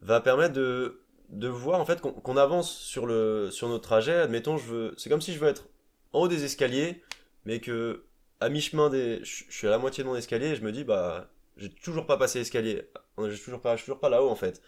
va 0.00 0.20
permettre 0.20 0.54
de, 0.54 1.01
de 1.32 1.48
voir 1.48 1.80
en 1.80 1.86
fait 1.86 2.00
qu'on 2.00 2.36
avance 2.36 2.70
sur, 2.70 3.06
le, 3.06 3.50
sur 3.50 3.68
notre 3.68 3.82
trajet. 3.82 4.14
Admettons, 4.14 4.58
je 4.58 4.66
veux, 4.66 4.94
c'est 4.96 5.10
comme 5.10 5.22
si 5.22 5.32
je 5.32 5.38
veux 5.38 5.48
être 5.48 5.68
en 6.12 6.20
haut 6.20 6.28
des 6.28 6.44
escaliers, 6.44 7.02
mais 7.44 7.58
que 7.58 8.04
à 8.40 8.48
mi-chemin 8.48 8.90
des, 8.90 9.24
je 9.24 9.44
je 9.48 9.56
suis 9.56 9.66
à 9.66 9.70
la 9.70 9.78
moitié 9.78 10.04
de 10.04 10.08
mon 10.08 10.16
escalier 10.16 10.48
et 10.48 10.56
je 10.56 10.62
me 10.62 10.72
dis 10.72 10.84
bah 10.84 11.30
j'ai 11.56 11.70
toujours 11.70 12.06
pas 12.06 12.16
passé 12.16 12.38
l'escalier, 12.38 12.82
j'ai 13.18 13.38
toujours 13.38 13.60
pas, 13.60 13.76
je 13.76 13.82
suis 13.82 13.86
toujours 13.86 14.00
pas 14.00 14.10
là-haut 14.10 14.28
en 14.28 14.36
fait. 14.36 14.62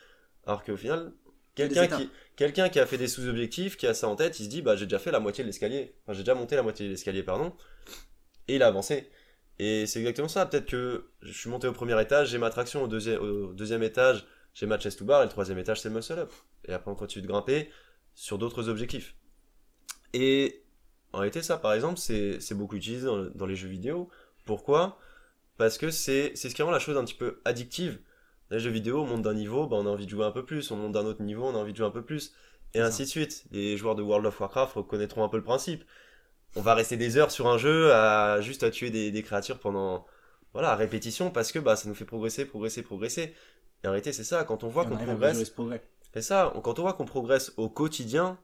Alors 0.46 0.64
qu'au 0.64 0.76
final, 0.76 1.12
quelqu'un 1.54 1.86
qui, 1.86 2.10
quelqu'un 2.36 2.68
qui 2.68 2.80
a 2.80 2.86
fait 2.86 2.98
des 2.98 3.08
sous-objectifs, 3.08 3.76
qui 3.76 3.86
a 3.86 3.94
ça 3.94 4.08
en 4.08 4.16
tête, 4.16 4.40
il 4.40 4.44
se 4.44 4.48
dit 4.48 4.62
bah 4.62 4.74
j'ai 4.74 4.86
déjà 4.86 4.98
fait 4.98 5.10
la 5.10 5.20
moitié 5.20 5.44
de 5.44 5.48
l'escalier, 5.48 5.94
enfin 6.04 6.14
j'ai 6.14 6.22
déjà 6.22 6.34
monté 6.34 6.56
la 6.56 6.62
moitié 6.62 6.86
de 6.86 6.90
l'escalier 6.92 7.22
pardon, 7.22 7.52
et 8.48 8.56
il 8.56 8.62
a 8.62 8.68
avancé. 8.68 9.10
Et 9.58 9.86
c'est 9.86 10.00
exactement 10.00 10.28
ça. 10.28 10.46
Peut-être 10.46 10.66
que 10.66 11.10
je 11.20 11.32
suis 11.32 11.48
monté 11.48 11.68
au 11.68 11.72
premier 11.72 12.00
étage, 12.00 12.30
j'ai 12.30 12.38
ma 12.38 12.50
traction 12.50 12.82
au 12.82 12.88
deuxième, 12.88 13.20
au 13.20 13.52
deuxième 13.52 13.82
étage, 13.82 14.26
j'ai 14.54 14.66
ma 14.66 14.78
chest 14.78 14.98
to 15.00 15.04
bar 15.04 15.22
et 15.22 15.24
le 15.24 15.30
troisième 15.30 15.58
étage 15.58 15.80
c'est 15.82 15.88
le 15.90 15.94
muscle 15.96 16.14
up. 16.18 16.32
Et 16.66 16.72
après 16.72 16.90
on 16.90 16.94
continue 16.96 17.22
de 17.22 17.28
grimper 17.28 17.70
sur 18.14 18.38
d'autres 18.38 18.68
objectifs. 18.68 19.16
Et 20.12 20.62
en 21.12 21.18
réalité 21.18 21.42
ça 21.42 21.58
par 21.58 21.72
exemple 21.74 21.98
c'est 21.98 22.40
c'est 22.40 22.54
beaucoup 22.54 22.76
utilisé 22.76 23.06
dans, 23.06 23.16
le- 23.16 23.30
dans 23.34 23.46
les 23.46 23.56
jeux 23.56 23.68
vidéo. 23.68 24.08
Pourquoi? 24.44 24.98
Parce 25.58 25.78
que 25.78 25.90
c'est 25.90 26.32
c'est 26.36 26.50
ce 26.50 26.54
qui 26.54 26.62
rend 26.62 26.70
la 26.72 26.78
chose 26.80 26.96
un 26.96 27.04
petit 27.04 27.14
peu 27.14 27.40
addictive. 27.44 28.00
Dans 28.50 28.56
les 28.56 28.62
jeux 28.62 28.70
vidéo, 28.70 29.02
on 29.02 29.06
monte 29.06 29.22
d'un 29.22 29.34
niveau, 29.34 29.66
bah, 29.66 29.76
on 29.78 29.86
a 29.86 29.90
envie 29.90 30.06
de 30.06 30.10
jouer 30.10 30.24
un 30.26 30.30
peu 30.32 30.44
plus, 30.44 30.70
on 30.70 30.76
monte 30.76 30.92
d'un 30.92 31.06
autre 31.06 31.22
niveau, 31.22 31.44
on 31.46 31.54
a 31.54 31.58
envie 31.58 31.72
de 31.72 31.78
jouer 31.78 31.86
un 31.86 31.90
peu 31.90 32.04
plus, 32.04 32.34
et 32.74 32.80
C'est 32.80 32.80
ainsi 32.80 33.02
de 33.04 33.08
suite. 33.08 33.44
Les 33.52 33.76
joueurs 33.76 33.94
de 33.96 34.02
World 34.02 34.26
of 34.26 34.40
Warcraft 34.40 34.74
reconnaîtront 34.74 35.24
un 35.24 35.28
peu 35.30 35.38
le 35.38 35.44
principe. 35.44 35.84
On 36.56 36.62
va 36.62 36.74
rester 36.74 36.96
des 36.96 37.16
heures 37.16 37.30
sur 37.30 37.48
un 37.48 37.58
jeu 37.58 37.92
à 37.92 38.40
juste 38.40 38.62
à 38.62 38.70
tuer 38.70 38.90
des, 38.90 39.10
des 39.10 39.22
créatures 39.22 39.58
pendant 39.58 40.06
voilà 40.52 40.76
répétition 40.76 41.30
parce 41.30 41.52
que 41.52 41.58
bah 41.58 41.76
ça 41.76 41.88
nous 41.88 41.94
fait 41.94 42.04
progresser, 42.04 42.44
progresser, 42.46 42.82
progresser. 42.82 43.34
Et 43.84 43.86
en 43.86 43.90
réalité 43.90 44.12
c'est 44.12 44.24
ça. 44.24 44.44
Quand 44.44 44.64
on 44.64 44.68
voit 44.68 44.86
qu'on 44.86 44.96
progresse, 44.96 45.52
c'est 46.12 46.22
ça. 46.22 46.52
Quand 46.64 46.78
on 46.78 46.82
voit 46.82 46.94
qu'on 46.94 47.04
progresse 47.04 47.52
au 47.56 47.68
quotidien, 47.68 48.38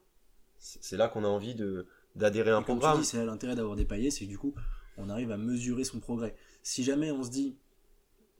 c'est 0.57 0.97
là 0.97 1.09
qu'on 1.09 1.23
a 1.23 1.27
envie 1.27 1.55
de 1.55 1.87
d'adhérer 2.15 2.51
à 2.51 2.57
un 2.57 2.61
Et 2.61 2.63
programme. 2.63 3.03
c'est 3.03 3.25
l'intérêt 3.25 3.55
d'avoir 3.55 3.75
des 3.75 3.85
paliers, 3.85 4.11
c'est 4.11 4.25
que 4.25 4.29
du 4.29 4.37
coup, 4.37 4.53
on 4.97 5.09
arrive 5.09 5.31
à 5.31 5.37
mesurer 5.37 5.83
son 5.83 5.99
progrès. 5.99 6.35
Si 6.61 6.83
jamais 6.83 7.11
on 7.11 7.23
se 7.23 7.29
dit, 7.29 7.57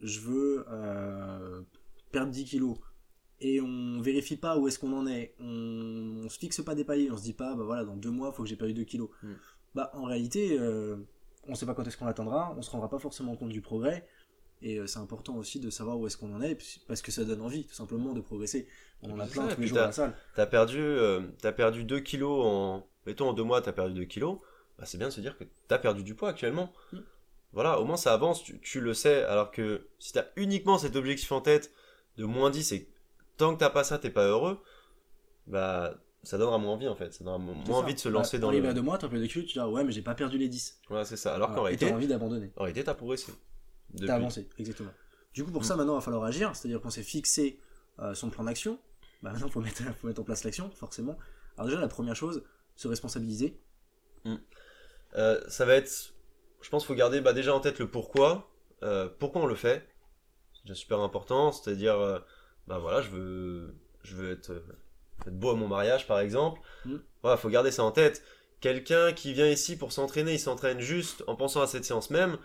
je 0.01 0.19
veux 0.19 0.65
euh, 0.69 1.61
perdre 2.11 2.31
10 2.31 2.45
kilos, 2.45 2.77
et 3.39 3.61
on 3.61 4.01
vérifie 4.01 4.37
pas 4.37 4.57
où 4.57 4.67
est-ce 4.67 4.77
qu'on 4.77 4.93
en 4.93 5.07
est, 5.07 5.33
on, 5.39 6.23
on 6.25 6.29
se 6.29 6.37
fixe 6.37 6.61
pas 6.61 6.75
des 6.75 6.83
paliers, 6.83 7.09
on 7.11 7.17
se 7.17 7.23
dit 7.23 7.33
pas, 7.33 7.55
bah 7.55 7.63
voilà, 7.63 7.85
dans 7.85 7.95
deux 7.95 8.11
mois, 8.11 8.29
il 8.31 8.35
faut 8.35 8.43
que 8.43 8.49
j'ai 8.49 8.55
perdu 8.57 8.73
2 8.73 8.83
kilos. 8.83 9.09
Mm. 9.23 9.33
Bah 9.73 9.89
en 9.93 10.03
réalité, 10.03 10.57
euh, 10.59 10.97
on 11.47 11.55
sait 11.55 11.65
pas 11.65 11.73
quand 11.73 11.87
est-ce 11.87 11.97
qu'on 11.97 12.05
l'atteindra, 12.05 12.53
on 12.57 12.61
se 12.61 12.69
rendra 12.69 12.89
pas 12.89 12.99
forcément 12.99 13.35
compte 13.35 13.49
du 13.49 13.61
progrès, 13.61 14.05
et 14.61 14.77
euh, 14.77 14.87
c'est 14.87 14.99
important 14.99 15.35
aussi 15.37 15.59
de 15.59 15.69
savoir 15.69 15.97
où 15.99 16.07
est-ce 16.07 16.17
qu'on 16.17 16.33
en 16.35 16.41
est, 16.41 16.57
parce 16.87 17.01
que 17.01 17.11
ça 17.11 17.23
donne 17.23 17.41
envie, 17.41 17.65
tout 17.65 17.73
simplement, 17.73 18.13
de 18.13 18.21
progresser. 18.21 18.67
On 19.03 19.11
en 19.13 19.19
a 19.19 19.25
plein 19.25 19.49
ça, 19.49 19.55
tous 19.55 19.61
les 19.61 19.67
jours 19.67 19.79
à 19.79 19.87
la 19.87 19.91
salle. 19.91 20.15
T'as 20.35 20.45
perdu, 20.45 20.79
euh, 20.79 21.21
t'as 21.41 21.51
perdu 21.51 21.83
2 21.83 21.99
kilos 22.01 22.45
en. 22.45 22.87
Mettons 23.07 23.29
en 23.29 23.33
2 23.33 23.43
mois, 23.43 23.61
t'as 23.61 23.71
perdu 23.71 23.93
2 23.95 24.05
kilos. 24.05 24.37
Bah, 24.77 24.85
c'est 24.85 24.97
bien 24.97 25.07
de 25.07 25.13
se 25.13 25.21
dire 25.21 25.37
que 25.37 25.43
t'as 25.67 25.79
perdu 25.79 26.03
du 26.03 26.13
poids 26.15 26.29
actuellement. 26.29 26.71
Mm. 26.93 26.97
Voilà, 27.53 27.79
au 27.81 27.85
moins 27.85 27.97
ça 27.97 28.13
avance, 28.13 28.43
tu, 28.43 28.59
tu 28.61 28.79
le 28.79 28.93
sais. 28.93 29.23
Alors 29.23 29.51
que 29.51 29.87
si 29.99 30.13
t'as 30.13 30.25
uniquement 30.35 30.77
cet 30.77 30.95
objectif 30.95 31.31
en 31.31 31.41
tête 31.41 31.71
de 32.17 32.25
moins 32.25 32.49
10 32.49 32.71
et 32.73 32.89
tant 33.37 33.53
que 33.55 33.59
t'as 33.59 33.69
pas 33.71 33.83
ça, 33.83 33.97
t'es 33.97 34.09
pas 34.11 34.25
heureux, 34.27 34.61
bah 35.47 35.95
ça 36.23 36.37
donnera 36.37 36.59
moins 36.59 36.73
envie 36.73 36.87
en 36.87 36.95
fait. 36.95 37.11
Ça 37.13 37.23
donnera 37.23 37.39
moins 37.39 37.55
ça. 37.65 37.73
envie 37.73 37.93
de 37.95 37.99
se 37.99 38.07
Bah, 38.09 38.19
lancer 38.19 38.37
dans 38.39 38.47
arrivé 38.49 38.63
le. 38.67 38.69
à 38.69 38.73
deux 38.73 38.81
mois, 38.81 38.97
t'as 38.97 39.07
perdu 39.09 39.25
2 39.25 39.31
kilos, 39.31 39.47
tu 39.47 39.53
dis, 39.53 39.59
ah 39.59 39.67
ouais, 39.67 39.83
mais 39.83 39.91
j'ai 39.91 40.01
pas 40.03 40.13
perdu 40.15 40.37
les 40.37 40.47
10. 40.47 40.81
Voilà, 40.87 41.03
c'est 41.05 41.17
ça. 41.17 41.33
Alors 41.33 41.49
qu'en. 41.53 41.65
Et 41.67 41.75
t'as 41.75 41.85
réalité, 41.87 41.91
envie 41.93 42.07
d'abandonner. 42.07 42.51
en 42.55 42.61
réalité, 42.63 42.83
t'as 42.83 42.93
progressé. 42.93 43.31
T'as 43.97 44.15
avancé, 44.15 44.47
exactement. 44.57 44.91
Du 45.33 45.43
coup, 45.43 45.51
pour 45.51 45.61
Mm. 45.61 45.65
ça, 45.65 45.75
maintenant, 45.75 45.93
il 45.93 45.97
va 45.97 46.01
falloir 46.01 46.23
agir. 46.23 46.55
C'est-à-dire 46.55 46.81
qu'on 46.81 46.89
s'est 46.89 47.03
fixé 47.03 47.59
euh, 47.99 48.13
son 48.13 48.29
plan 48.29 48.43
d'action, 48.43 48.79
bah 49.21 49.31
maintenant, 49.31 49.47
il 49.47 49.51
faut 49.53 49.61
mettre, 49.61 49.83
faut 49.99 50.07
mettre 50.07 50.21
en 50.21 50.23
place 50.23 50.43
l'action, 50.43 50.69
forcément. 50.71 51.17
Alors 51.57 51.67
déjà, 51.69 51.79
la 51.79 51.87
première 51.87 52.15
chose, 52.15 52.43
se 52.75 52.87
responsabiliser. 52.87 53.59
Euh, 55.15 55.41
ça 55.47 55.65
va 55.65 55.75
être. 55.75 56.13
Je 56.61 56.69
pense 56.69 56.83
qu'il 56.83 56.87
faut 56.87 56.97
garder 56.97 57.21
bah, 57.21 57.33
déjà 57.33 57.53
en 57.53 57.59
tête 57.59 57.79
le 57.79 57.89
pourquoi. 57.89 58.49
Euh, 58.83 59.09
pourquoi 59.19 59.41
on 59.41 59.45
le 59.45 59.55
fait. 59.55 59.87
C'est 60.53 60.63
déjà 60.63 60.75
super 60.75 60.99
important. 60.99 61.51
C'est-à-dire, 61.51 62.23
bah 62.67 62.77
voilà, 62.79 63.01
je 63.01 63.09
veux, 63.09 63.75
je 64.03 64.15
veux 64.15 64.31
être, 64.31 64.51
être 65.27 65.37
beau 65.37 65.49
à 65.51 65.55
mon 65.55 65.67
mariage, 65.67 66.07
par 66.07 66.19
exemple. 66.19 66.61
Mm. 66.85 66.97
Voilà, 67.21 67.37
faut 67.37 67.49
garder 67.49 67.71
ça 67.71 67.83
en 67.83 67.91
tête. 67.91 68.23
Quelqu'un 68.59 69.11
qui 69.11 69.33
vient 69.33 69.47
ici 69.47 69.75
pour 69.75 69.91
s'entraîner, 69.91 70.33
il 70.33 70.39
s'entraîne 70.39 70.79
juste 70.79 71.23
en 71.27 71.35
pensant 71.35 71.61
à 71.61 71.67
cette 71.67 71.83
séance 71.85 72.09
même. 72.11 72.37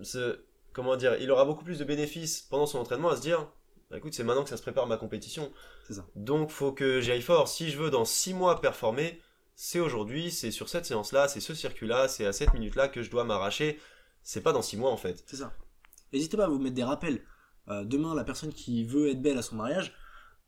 Ce, 0.00 0.40
comment 0.72 0.96
dire, 0.96 1.16
il 1.20 1.30
aura 1.30 1.44
beaucoup 1.44 1.64
plus 1.64 1.78
de 1.78 1.84
bénéfices 1.84 2.42
pendant 2.42 2.66
son 2.66 2.78
entraînement 2.78 3.10
à 3.10 3.16
se 3.16 3.22
dire. 3.22 3.48
Bah, 3.90 3.98
écoute, 3.98 4.14
c'est 4.14 4.24
maintenant 4.24 4.42
que 4.42 4.50
ça 4.50 4.56
se 4.56 4.62
prépare 4.62 4.86
ma 4.86 4.96
compétition. 4.96 5.52
Ça. 5.88 6.04
Donc, 6.16 6.50
faut 6.50 6.72
que 6.72 7.00
j'y 7.00 7.12
aille 7.12 7.22
fort. 7.22 7.48
Si 7.48 7.70
je 7.70 7.78
veux 7.78 7.90
dans 7.90 8.04
6 8.04 8.34
mois 8.34 8.60
performer, 8.60 9.20
c'est 9.54 9.80
aujourd'hui, 9.80 10.30
c'est 10.30 10.50
sur 10.50 10.68
cette 10.68 10.84
séance-là, 10.84 11.28
c'est 11.28 11.40
ce 11.40 11.54
circuit-là, 11.54 12.08
c'est 12.08 12.26
à 12.26 12.32
cette 12.32 12.52
minute-là 12.52 12.88
que 12.88 13.02
je 13.02 13.10
dois 13.10 13.24
m'arracher. 13.24 13.80
C'est 14.22 14.42
pas 14.42 14.52
dans 14.52 14.62
6 14.62 14.76
mois 14.76 14.90
en 14.90 14.96
fait. 14.96 15.24
C'est 15.26 15.36
ça. 15.36 15.52
N'hésitez 16.12 16.36
pas 16.36 16.44
à 16.44 16.48
vous 16.48 16.58
mettre 16.58 16.74
des 16.74 16.84
rappels. 16.84 17.22
Euh, 17.68 17.84
demain, 17.84 18.14
la 18.14 18.24
personne 18.24 18.52
qui 18.52 18.84
veut 18.84 19.08
être 19.08 19.22
belle 19.22 19.38
à 19.38 19.42
son 19.42 19.56
mariage, 19.56 19.94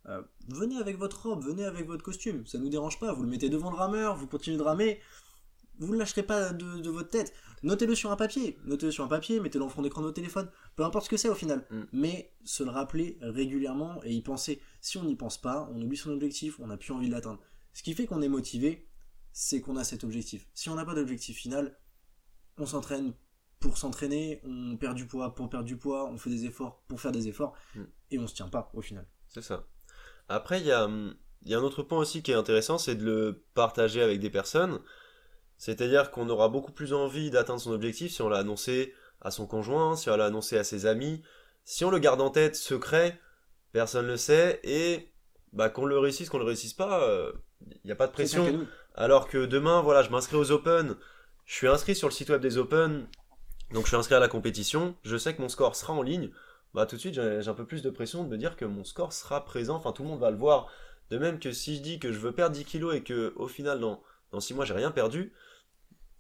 euh, 0.07 0.23
venez 0.49 0.77
avec 0.77 0.99
votre 0.99 1.23
robe, 1.23 1.43
venez 1.43 1.65
avec 1.65 1.87
votre 1.87 2.03
costume. 2.03 2.47
Ça 2.47 2.59
nous 2.59 2.69
dérange 2.69 2.99
pas. 2.99 3.13
Vous 3.13 3.23
le 3.23 3.29
mettez 3.29 3.49
devant 3.49 3.71
le 3.71 3.77
rameur, 3.77 4.17
vous 4.17 4.27
continuez 4.27 4.59
de 4.59 4.63
ramer. 4.63 5.01
Vous 5.79 5.93
ne 5.93 5.99
lâcherez 5.99 6.23
pas 6.23 6.53
de, 6.53 6.79
de 6.81 6.91
votre 6.91 7.09
tête. 7.09 7.33
Notez-le 7.63 7.95
sur 7.95 8.11
un 8.11 8.17
papier. 8.17 8.59
Notez-le 8.65 8.93
sur 8.93 9.05
un 9.05 9.09
papier, 9.09 9.41
mettez-le 9.41 9.65
en 9.65 9.69
fond 9.69 9.83
d'écran 9.83 10.01
de 10.01 10.07
votre 10.07 10.17
téléphone. 10.17 10.51
Peu 10.77 10.85
importe 10.85 11.05
ce 11.07 11.11
que 11.11 11.17
c'est 11.17 11.29
au 11.29 11.35
final. 11.35 11.67
Mm. 11.71 11.83
Mais 11.93 12.33
se 12.45 12.63
le 12.63 12.71
rappeler 12.71 13.19
régulièrement 13.21 14.01
et 14.05 14.13
y 14.13 14.23
penser. 14.23 14.61
Si 14.81 14.99
on 14.99 15.05
n'y 15.05 15.17
pense 15.17 15.41
pas, 15.41 15.69
on 15.73 15.81
oublie 15.83 15.97
son 15.97 16.11
objectif, 16.11 16.59
on 16.61 16.67
n'a 16.67 16.77
plus 16.77 16.93
envie 16.93 17.09
de 17.09 17.13
l'atteindre. 17.13 17.41
Ce 17.73 17.83
qui 17.83 17.95
fait 17.95 18.07
qu'on 18.07 18.23
est 18.23 18.29
motivé, 18.29 18.89
c'est 19.33 19.61
qu'on 19.61 19.77
a 19.77 19.85
cet 19.85 20.05
objectif. 20.05 20.47
Si 20.55 20.69
on 20.69 20.75
n'a 20.75 20.85
pas 20.85 20.95
d'objectif 20.95 21.37
final, 21.37 21.79
on 22.57 22.67
s'entraîne 22.67 23.15
pour 23.61 23.77
s'entraîner, 23.79 24.41
on 24.45 24.77
perd 24.77 24.97
du 24.97 25.07
poids 25.07 25.35
pour 25.35 25.49
perdre 25.51 25.67
du 25.67 25.77
poids, 25.77 26.09
on 26.09 26.17
fait 26.17 26.31
des 26.31 26.45
efforts 26.45 26.83
pour 26.89 27.01
faire 27.01 27.13
des 27.13 27.29
efforts, 27.29 27.55
Mm. 27.75 27.83
et 28.13 28.19
on 28.19 28.27
se 28.27 28.35
tient 28.35 28.49
pas 28.49 28.71
au 28.75 28.81
final. 28.81 29.07
C'est 29.29 29.43
ça. 29.43 29.67
Après, 30.29 30.61
il 30.61 30.67
y 30.67 30.73
a, 30.73 30.85
hum, 30.85 31.15
il 31.43 31.51
y 31.51 31.55
a 31.55 31.59
un 31.59 31.63
autre 31.63 31.83
point 31.83 31.99
aussi 31.99 32.23
qui 32.23 32.31
est 32.31 32.35
intéressant, 32.35 32.79
c'est 32.79 32.95
de 32.95 33.05
le 33.05 33.45
partager 33.55 34.03
avec 34.03 34.21
des 34.21 34.31
personnes. 34.31 34.81
C'est-à-dire 35.59 36.11
qu'on 36.11 36.29
aura 36.29 36.49
beaucoup 36.49 36.73
plus 36.73 36.93
envie 36.93 37.31
d'atteindre 37.31 37.61
son 37.61 37.73
objectif 37.73 38.13
si 38.13 38.23
on 38.23 38.29
l'a 38.29 38.39
annoncé 38.39 38.95
à 39.21 39.31
son 39.31 39.47
conjoint, 39.47 39.97
si 39.97 40.09
on 40.09 40.17
l'a 40.17 40.27
annoncé 40.27 40.57
à 40.57 40.65
ses 40.65 40.87
amis. 40.87 41.23
Si 41.65 41.85
on 41.85 41.91
le 41.91 41.99
garde 41.99 42.21
en 42.21 42.31
tête 42.31 42.57
secret, 42.57 43.21
personne 43.73 44.07
ne 44.07 44.13
le 44.13 44.17
sait, 44.17 44.61
et 44.63 45.13
bah, 45.53 45.69
qu'on 45.69 45.85
le 45.85 45.99
réussisse, 45.99 46.31
qu'on 46.31 46.39
le 46.39 46.45
réussisse 46.45 46.73
pas, 46.73 47.03
euh, 47.03 47.33
il 47.61 47.81
n'y 47.85 47.93
a 47.93 47.97
pas 47.97 48.07
de 48.07 48.13
pression. 48.13 48.67
Alors 48.95 49.29
que 49.29 49.45
demain, 49.45 49.83
voilà, 49.83 50.03
je 50.03 50.11
m'inscris 50.11 50.37
aux 50.37 50.51
Open, 50.51 50.97
je 51.45 51.55
suis 51.55 51.69
inscrit 51.69 51.95
sur 51.95 52.09
le 52.09 52.13
site 52.13 52.31
web 52.31 52.41
des 52.41 52.57
Open, 52.57 53.07
donc 53.73 53.83
je 53.83 53.89
suis 53.89 53.97
inscrit 53.97 54.15
à 54.15 54.21
la 54.21 54.29
compétition, 54.29 54.95
je 55.05 55.17
sais 55.17 55.35
que 55.35 55.43
mon 55.43 55.49
score 55.49 55.77
sera 55.77 55.93
en 55.93 56.03
ligne, 56.03 56.31
bah 56.75 56.87
tout 56.87 56.97
de 56.97 57.01
suite 57.01 57.15
j'ai 57.15 57.41
j'ai 57.43 57.49
un 57.49 57.55
peu 57.55 57.65
plus 57.65 57.83
de 57.83 57.91
pression 57.91 58.25
de 58.25 58.29
me 58.29 58.37
dire 58.37 58.57
que 58.57 58.65
mon 58.65 58.85
score 58.85 59.13
sera 59.13 59.45
présent, 59.45 59.77
enfin 59.77 59.93
tout 59.93 60.03
le 60.03 60.09
monde 60.09 60.21
va 60.21 60.31
le 60.31 60.37
voir. 60.37 60.69
De 61.11 61.17
même 61.17 61.39
que 61.39 61.53
si 61.53 61.77
je 61.77 61.81
dis 61.81 61.99
que 61.99 62.13
je 62.13 62.19
veux 62.19 62.33
perdre 62.33 62.55
10 62.55 62.65
kilos 62.67 62.95
et 62.95 63.03
que 63.03 63.33
au 63.37 63.49
final 63.49 63.81
dans, 63.81 64.03
dans 64.31 64.41
6 64.41 64.55
mois 64.55 64.65
j'ai 64.67 64.75
rien 64.75 64.91
perdu, 64.91 65.33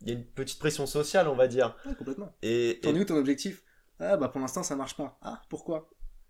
il 0.02 0.08
y 0.08 0.10
a 0.10 0.14
une 0.14 0.24
petite 0.24 0.58
pression 0.58 0.86
sociale 0.86 1.28
on 1.28 1.34
va 1.34 1.48
dire. 1.48 1.76
Ouais, 1.86 1.94
complètement. 1.94 2.32
Et, 2.42 2.78
T'en 2.82 2.94
et- 2.94 2.96
es 2.96 3.00
où 3.00 3.04
ton 3.04 3.16
objectif? 3.16 3.62
Ah 4.00 4.16
bah 4.16 4.28
pour 4.28 4.40
l'instant 4.40 4.62
ça 4.62 4.76
marche 4.76 4.96
pas. 4.96 5.18
Ah 5.22 5.42
pourquoi? 5.48 5.88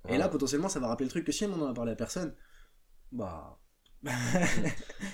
Et 0.08 0.16
là 0.16 0.28
potentiellement 0.28 0.68
ça 0.68 0.80
va 0.80 0.88
rappeler 0.88 1.06
le 1.06 1.10
truc 1.10 1.25
que 1.25 1.32
si 1.32 1.44
on 1.44 1.52
en 1.52 1.66
a 1.66 1.75
parlé 1.75 1.92
à 1.92 1.96
personne, 1.96 2.34
bah 3.12 3.58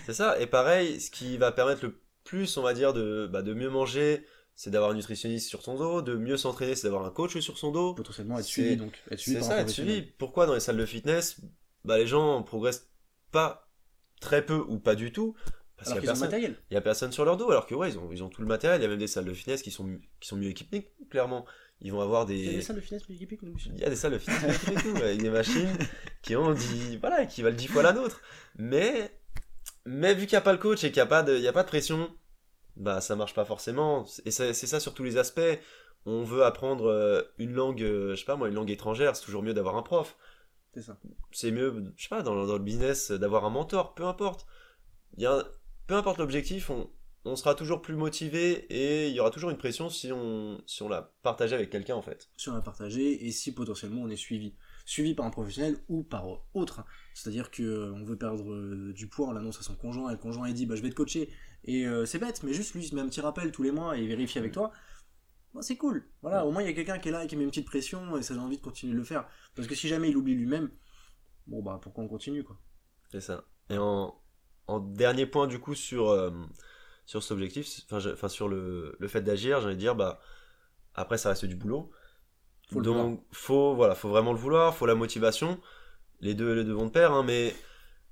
C'est 0.07 0.13
ça, 0.15 0.39
et 0.41 0.47
pareil, 0.47 1.01
ce 1.01 1.11
qui 1.11 1.37
va 1.37 1.53
permettre 1.53 1.85
le 1.85 2.01
plus, 2.25 2.57
on 2.57 2.63
va 2.63 2.75
dire, 2.75 2.93
de, 2.93 3.29
bah, 3.31 3.43
de 3.43 3.55
mieux 3.55 3.71
manger, 3.71 4.27
c'est 4.55 4.71
d'avoir 4.71 4.91
un 4.91 4.95
nutritionniste 4.95 5.49
sur 5.49 5.63
son 5.63 5.77
dos, 5.77 6.03
de 6.03 6.15
mieux 6.17 6.37
s'entraîner, 6.37 6.75
c'est 6.75 6.87
d'avoir 6.87 7.05
un 7.05 7.11
coach 7.11 7.39
sur 7.41 7.59
son 7.59 7.73
dos. 7.73 7.95
potentiellement 7.95 8.39
être 8.39 8.45
suivi 8.45 8.77
donc. 8.77 8.93
Être 9.11 9.19
suivi 9.19 9.39
C'est 9.39 9.43
ça, 9.43 9.61
être 9.61 9.71
suivi. 9.71 10.03
Pourquoi 10.03 10.47
dans 10.47 10.55
les 10.55 10.61
salles 10.61 10.77
de 10.77 10.87
fitness, 10.87 11.41
bah, 11.85 11.99
les 11.99 12.07
gens 12.07 12.43
progressent 12.43 12.89
pas 13.33 13.69
très 14.21 14.45
peu 14.45 14.65
ou 14.69 14.79
pas 14.79 14.95
du 14.95 15.13
tout? 15.13 15.35
Parce 15.85 15.93
Alors 15.93 16.01
qu'il 16.01 16.09
y, 16.09 16.11
a 16.11 16.13
qu'ils 16.15 16.23
ont 16.23 16.25
le 16.25 16.31
personne- 16.31 16.41
matériel. 16.41 16.57
il 16.71 16.75
y 16.75 16.77
a 16.77 16.81
personne 16.81 17.13
sur 17.13 17.25
leur 17.25 17.37
dos, 17.37 17.51
alors 17.51 17.67
que 17.67 17.75
ouais, 17.75 17.91
ils 17.91 17.99
ont, 17.99 18.09
ils 18.13 18.23
ont 18.23 18.29
tout 18.29 18.41
le 18.43 18.47
matériel. 18.49 18.81
Il 18.81 18.85
y 18.85 18.87
a 18.87 18.89
même 18.89 18.99
des 18.99 19.07
salles 19.07 19.25
de 19.25 19.33
fitness 19.35 19.63
qui 19.63 19.71
sont, 19.71 19.99
qui 20.21 20.29
sont 20.29 20.37
mieux 20.37 20.49
équipées, 20.49 20.93
clairement. 21.11 21.45
Ils 21.81 21.93
vont 21.93 22.01
avoir 22.01 22.29
Il 22.31 22.37
y 22.39 22.47
a 22.47 22.51
des. 22.51 22.57
des 22.57 22.63
salles 22.63 22.77
de 22.77 22.81
finesse 22.81 23.03
plus 23.03 23.15
équipées 23.15 23.37
que 23.37 23.45
nous. 23.47 23.53
monsieur. 23.55 23.71
Il 23.75 23.81
y 23.81 23.85
a 23.85 23.91
des 23.91 23.97
salles 23.97 24.13
de 24.13 24.19
fitness 24.19 24.43
mieux 24.43 24.55
équipées 24.55 24.75
que 24.83 24.89
nous, 24.89 24.97
avec 25.03 25.21
des 25.21 25.31
machines 25.31 25.77
qui 26.23 26.37
ont 26.37 26.53
dit, 26.53 26.97
voilà, 26.99 27.27
qui 27.27 27.43
valent 27.43 27.57
10 27.57 27.67
fois 27.69 27.83
la 27.83 27.93
nôtre. 27.93 28.21
Mais, 28.57 29.11
mais 29.85 30.15
vu 30.15 30.27
qu'il 30.27 30.35
n'y 30.35 30.39
a 30.39 30.43
pas 30.43 30.53
le 30.53 30.59
coach 30.59 30.83
et 30.85 30.89
qu'il 30.89 30.97
n'y 30.97 31.03
a, 31.03 31.07
pas 31.07 31.23
de- 31.23 31.37
il 31.37 31.43
y 31.43 31.49
a 31.49 31.53
pas 31.53 31.63
de 31.63 31.69
pression, 31.69 32.11
bah 32.77 33.01
ça 33.01 33.17
marche 33.17 33.35
pas 33.35 33.45
forcément. 33.45 34.07
Et 34.25 34.31
c'est 34.31 34.53
ça 34.55 34.81
sur 34.81 34.95
tous 34.95 35.05
les 35.05 35.17
aspects. 35.19 35.41
On 36.07 36.23
veut 36.23 36.45
apprendre 36.45 36.87
euh, 36.91 37.23
une 37.39 37.53
langue, 37.55 37.83
euh, 37.83 38.11
je 38.15 38.21
sais 38.21 38.25
pas 38.27 38.37
moi, 38.37 38.49
une 38.49 38.55
langue 38.55 38.71
étrangère, 38.71 39.17
c'est 39.17 39.25
toujours 39.25 39.43
mieux 39.43 39.55
d'avoir 39.55 39.77
un 39.77 39.83
prof. 39.83 40.17
C'est 40.75 40.83
ça. 40.83 40.99
C'est 41.33 41.51
mieux, 41.51 41.93
je 41.97 42.03
sais 42.03 42.09
pas, 42.09 42.23
dans, 42.23 42.35
dans 42.47 42.53
le 42.53 42.59
business, 42.59 43.11
d'avoir 43.11 43.45
un 43.45 43.51
mentor, 43.51 43.95
peu 43.95 44.05
importe. 44.05 44.47
Il 45.17 45.23
y 45.23 45.27
a 45.27 45.33
un- 45.35 45.45
peu 45.87 45.95
importe 45.95 46.19
l'objectif, 46.19 46.71
on, 46.71 46.91
on 47.27 47.37
sera 47.37 47.55
toujours 47.55 47.81
plus 47.81 47.97
motivé 47.97 48.67
et 48.69 49.09
il 49.09 49.15
y 49.15 49.21
aura 49.21 49.31
toujours 49.31 49.51
une 49.51 49.57
pression 49.57 49.89
si 49.89 50.13
on, 50.13 50.63
si 50.67 50.83
on 50.83 50.89
l'a 50.89 51.15
partagé 51.23 51.55
avec 51.55 51.71
quelqu'un 51.71 51.95
en 51.95 52.03
fait. 52.03 52.29
Si 52.37 52.51
on 52.51 52.55
a 52.55 52.61
partagé 52.61 53.27
et 53.27 53.33
si 53.33 53.55
potentiellement 53.55 54.03
on 54.03 54.11
est 54.11 54.17
suivi. 54.17 54.55
Suivi 54.85 55.15
par 55.15 55.25
un 55.25 55.31
professionnel 55.31 55.79
ou 55.89 56.03
par 56.03 56.27
autre. 56.53 56.85
C'est-à-dire 57.15 57.51
que 57.51 57.63
euh, 57.63 57.95
on 57.95 58.05
veut 58.05 58.19
perdre 58.19 58.53
euh, 58.53 58.93
du 58.93 59.09
poids, 59.09 59.29
on 59.29 59.33
l'annonce 59.33 59.59
à 59.59 59.63
son 59.63 59.75
conjoint 59.75 60.11
et 60.11 60.13
le 60.13 60.19
conjoint 60.19 60.49
il 60.49 60.55
dit 60.55 60.67
bah 60.67 60.77
je 60.77 60.83
vais 60.83 60.91
te 60.91 60.95
coacher. 60.95 61.31
Et 61.65 61.87
euh, 61.87 62.05
c'est 62.05 62.19
bête, 62.19 62.43
mais 62.43 62.53
juste 62.53 62.75
lui 62.75 62.83
il 62.83 62.89
se 62.89 62.95
met 62.95 63.01
un 63.01 63.09
petit 63.09 63.23
rappel 63.23 63.51
tous 63.53 63.63
les 63.63 63.71
mois 63.71 63.97
et 63.97 64.03
il 64.03 64.09
vérifie 64.09 64.39
avec 64.39 64.53
toi. 64.53 64.71
Bah, 65.55 65.63
c'est 65.63 65.77
cool. 65.77 66.07
Voilà, 66.21 66.45
au 66.45 66.51
moins 66.51 66.63
il 66.63 66.67
y 66.67 66.71
a 66.71 66.75
quelqu'un 66.75 66.99
qui 66.99 67.09
est 67.09 67.13
là 67.13 67.25
et 67.25 67.27
qui 67.27 67.37
met 67.37 67.45
une 67.45 67.51
petite 67.51 67.67
pression 67.67 68.19
et 68.19 68.23
ça 68.23 68.35
donne 68.35 68.43
envie 68.43 68.59
de 68.59 68.63
continuer 68.63 68.93
de 68.93 68.99
le 68.99 69.05
faire. 69.05 69.27
Parce 69.55 69.67
que 69.67 69.75
si 69.75 69.89
jamais 69.89 70.11
il 70.11 70.17
oublie 70.19 70.35
lui-même, 70.35 70.71
bon 71.47 71.63
bah 71.63 71.79
pourquoi 71.81 72.05
on 72.05 72.09
continue 72.09 72.45
quoi? 72.45 72.61
C'est 73.11 73.23
ça. 73.23 73.47
Et 73.71 73.79
en, 73.79 74.15
en 74.67 74.81
dernier 74.81 75.27
point 75.27 75.47
du 75.47 75.59
coup 75.59 75.75
sur, 75.75 76.11
euh, 76.11 76.31
sur 77.07 77.23
cet 77.23 77.33
objectif, 77.33 77.83
enfin, 77.91 78.29
sur 78.29 78.49
le, 78.49 78.97
le 78.99 79.09
fait 79.09 79.23
d'agir, 79.23 79.61
j'allais 79.61 79.77
dire, 79.77 79.95
bah 79.95 80.21
après 80.95 81.19
ça 81.19 81.31
reste 81.31 81.45
du 81.45 81.57
boulot. 81.57 81.91
Faut 82.73 82.81
Donc 82.81 83.25
faut 83.33 83.75
voilà, 83.75 83.95
faut 83.95 84.09
vraiment 84.09 84.33
le 84.33 84.39
vouloir, 84.39 84.75
faut 84.75 84.87
la 84.87 84.95
motivation. 84.95 85.61
Les 86.21 86.35
deux, 86.35 86.55
les 86.55 86.65
deux 86.65 86.73
vont 86.73 86.87
de 86.87 86.91
pair, 86.91 87.13
hein, 87.13 87.23
mais 87.23 87.55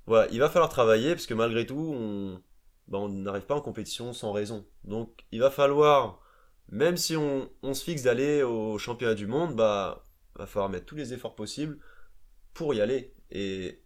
voilà, 0.05 0.29
il 0.31 0.39
va 0.39 0.49
falloir 0.49 0.69
travailler 0.69 1.13
parce 1.13 1.25
que 1.25 1.33
malgré 1.33 1.65
tout, 1.65 1.93
on 1.95 2.41
bah, 2.87 2.99
on 2.99 3.09
n'arrive 3.09 3.45
pas 3.45 3.55
en 3.55 3.61
compétition 3.61 4.13
sans 4.13 4.31
raison. 4.31 4.65
Donc 4.83 5.25
il 5.31 5.39
va 5.39 5.49
falloir, 5.49 6.21
même 6.69 6.97
si 6.97 7.15
on, 7.15 7.49
on 7.63 7.73
se 7.73 7.83
fixe 7.83 8.03
d'aller 8.03 8.43
au 8.43 8.77
championnat 8.77 9.15
du 9.15 9.27
monde, 9.27 9.55
bah 9.55 10.03
va 10.35 10.45
falloir 10.45 10.69
mettre 10.69 10.85
tous 10.85 10.95
les 10.95 11.13
efforts 11.13 11.35
possibles 11.35 11.79
pour 12.53 12.73
y 12.73 12.81
aller. 12.81 13.13
Et, 13.31 13.82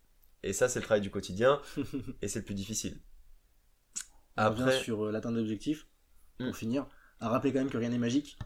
et 0.50 0.54
ça, 0.54 0.70
c'est 0.70 0.80
le 0.80 0.86
travail 0.86 1.01
du 1.01 1.12
quotidien 1.12 1.62
et 2.22 2.27
c'est 2.27 2.39
le 2.39 2.46
plus 2.46 2.56
difficile. 2.56 3.00
On 4.38 4.48
revient 4.48 4.62
Après, 4.63 4.80
sur 4.80 5.06
euh, 5.08 5.12
l'atteinte 5.12 5.36
d'objectifs, 5.36 5.86
pour 6.42 6.51
Mm. 6.51 6.54
finir, 6.54 6.88
à 7.20 7.30
rappeler 7.30 7.51
quand 7.54 7.60
même 7.60 7.70
que 7.70 7.77
rien 7.77 7.89
n'est 7.89 7.98
magique. 7.98 8.38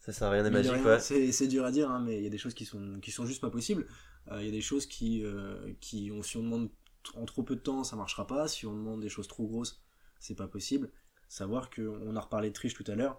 c'est 0.00 0.12
ça, 0.12 0.30
rien 0.30 0.42
n'est 0.42 0.50
magique, 0.50 0.72
rien, 0.74 0.84
ouais. 0.84 0.98
C'est 1.00 1.46
dur 1.48 1.64
à 1.64 1.70
dire, 1.70 1.90
hein, 1.90 2.00
mais 2.00 2.18
il 2.18 2.24
y 2.24 2.26
a 2.26 2.30
des 2.30 2.38
choses 2.38 2.54
qui 2.54 2.64
sont, 2.64 2.98
qui 3.00 3.10
sont 3.12 3.26
juste 3.26 3.40
pas 3.40 3.50
possibles. 3.50 3.86
Euh, 4.30 4.40
Il 4.40 4.46
y 4.46 4.48
a 4.48 4.52
des 4.52 4.60
choses 4.60 4.86
qui, 4.86 5.22
euh, 5.24 5.72
qui 5.80 6.10
si 6.22 6.36
on 6.36 6.42
demande 6.42 6.70
en 7.14 7.24
trop 7.24 7.42
peu 7.42 7.54
de 7.56 7.60
temps, 7.60 7.84
ça 7.84 7.96
marchera 7.96 8.26
pas. 8.26 8.48
Si 8.48 8.66
on 8.66 8.72
demande 8.74 9.00
des 9.00 9.08
choses 9.08 9.28
trop 9.28 9.46
grosses, 9.46 9.80
c'est 10.18 10.34
pas 10.34 10.48
possible. 10.48 10.90
Savoir 11.28 11.70
que, 11.70 11.82
on 11.82 12.16
a 12.16 12.20
reparlé 12.20 12.48
de 12.48 12.54
triche 12.54 12.74
tout 12.74 12.84
à 12.88 12.94
l'heure, 12.94 13.18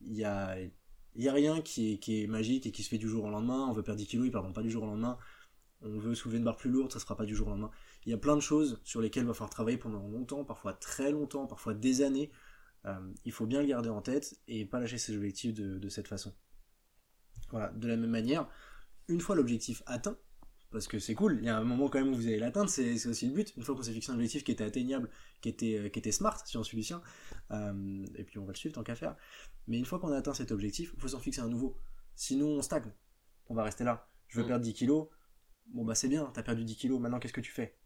il 0.00 0.14
y 0.14 0.24
a, 0.24 0.56
y 1.16 1.28
a 1.28 1.32
rien 1.32 1.60
qui 1.62 1.94
est, 1.94 1.98
qui 1.98 2.22
est 2.22 2.26
magique 2.26 2.66
et 2.66 2.72
qui 2.72 2.82
se 2.82 2.88
fait 2.88 2.98
du 2.98 3.08
jour 3.08 3.24
au 3.24 3.30
lendemain. 3.30 3.66
On 3.68 3.72
veut 3.72 3.82
perdre 3.82 3.98
10 3.98 4.06
kilos, 4.06 4.26
ils 4.26 4.30
perdront 4.32 4.52
pas 4.52 4.62
du 4.62 4.70
jour 4.70 4.82
au 4.84 4.86
lendemain. 4.86 5.18
On 5.82 5.98
veut 5.98 6.14
soulever 6.14 6.38
une 6.38 6.44
barre 6.44 6.56
plus 6.56 6.70
lourde, 6.70 6.90
ça 6.92 6.98
se 6.98 7.04
fera 7.04 7.16
pas 7.16 7.26
du 7.26 7.34
jour 7.36 7.46
au 7.48 7.50
lendemain. 7.50 7.70
Il 8.06 8.10
y 8.10 8.14
a 8.14 8.18
plein 8.18 8.34
de 8.34 8.40
choses 8.40 8.80
sur 8.84 9.00
lesquelles 9.00 9.24
il 9.24 9.26
va 9.26 9.34
falloir 9.34 9.50
travailler 9.50 9.76
pendant 9.78 10.06
longtemps, 10.08 10.44
parfois 10.44 10.72
très 10.72 11.10
longtemps, 11.12 11.46
parfois 11.46 11.74
des 11.74 12.02
années. 12.02 12.30
Euh, 12.86 13.12
il 13.24 13.32
faut 13.32 13.46
bien 13.46 13.60
le 13.60 13.66
garder 13.68 13.88
en 13.88 14.00
tête 14.00 14.38
et 14.48 14.64
pas 14.64 14.80
lâcher 14.80 14.98
ses 14.98 15.14
objectifs 15.16 15.54
de, 15.54 15.78
de 15.78 15.88
cette 15.88 16.08
façon. 16.08 16.34
Voilà, 17.50 17.68
de 17.70 17.86
la 17.88 17.96
même 17.96 18.10
manière, 18.10 18.48
une 19.08 19.20
fois 19.20 19.36
l'objectif 19.36 19.82
atteint, 19.86 20.16
parce 20.72 20.88
que 20.88 20.98
c'est 20.98 21.14
cool, 21.14 21.38
il 21.40 21.44
y 21.44 21.48
a 21.48 21.56
un 21.56 21.64
moment 21.64 21.88
quand 21.88 21.98
même 22.00 22.12
où 22.12 22.16
vous 22.16 22.26
allez 22.26 22.38
l'atteindre, 22.38 22.68
c'est 22.68 22.98
c'est 22.98 23.08
aussi 23.08 23.26
le 23.28 23.34
but. 23.34 23.52
Une 23.56 23.62
fois 23.62 23.74
qu'on 23.76 23.82
s'est 23.82 23.92
fixé 23.92 24.10
un 24.10 24.14
objectif 24.14 24.44
qui 24.44 24.52
était 24.52 24.64
atteignable, 24.64 25.08
qui 25.40 25.48
était, 25.48 25.78
euh, 25.78 25.88
qui 25.88 25.98
était 26.00 26.10
smart, 26.12 26.38
si 26.44 26.56
on 26.56 26.64
suit 26.64 26.76
Lucien, 26.76 27.02
euh, 27.52 28.04
et 28.16 28.24
puis 28.24 28.38
on 28.38 28.44
va 28.44 28.52
le 28.52 28.56
suivre 28.56 28.74
tant 28.74 28.82
qu'à 28.82 28.96
faire. 28.96 29.14
Mais 29.68 29.78
une 29.78 29.84
fois 29.84 29.98
qu'on 30.00 30.10
a 30.10 30.16
atteint 30.16 30.34
cet 30.34 30.50
objectif, 30.50 30.92
il 30.94 31.00
faut 31.00 31.08
s'en 31.08 31.20
fixer 31.20 31.40
un 31.40 31.48
nouveau. 31.48 31.76
Sinon, 32.16 32.48
on 32.48 32.62
stagne. 32.62 32.92
On 33.48 33.54
va 33.54 33.62
rester 33.62 33.84
là. 33.84 34.08
Je 34.28 34.38
veux 34.38 34.44
Mm. 34.44 34.48
perdre 34.48 34.64
10 34.64 34.74
kilos. 34.74 35.06
Bon, 35.72 35.84
bah 35.84 35.94
c'est 35.94 36.08
bien, 36.08 36.30
t'as 36.34 36.42
perdu 36.42 36.64
10 36.64 36.76
kilos, 36.76 37.00
maintenant 37.00 37.18
qu'est-ce 37.18 37.32
que 37.32 37.40
tu 37.40 37.52
fais? 37.52 37.76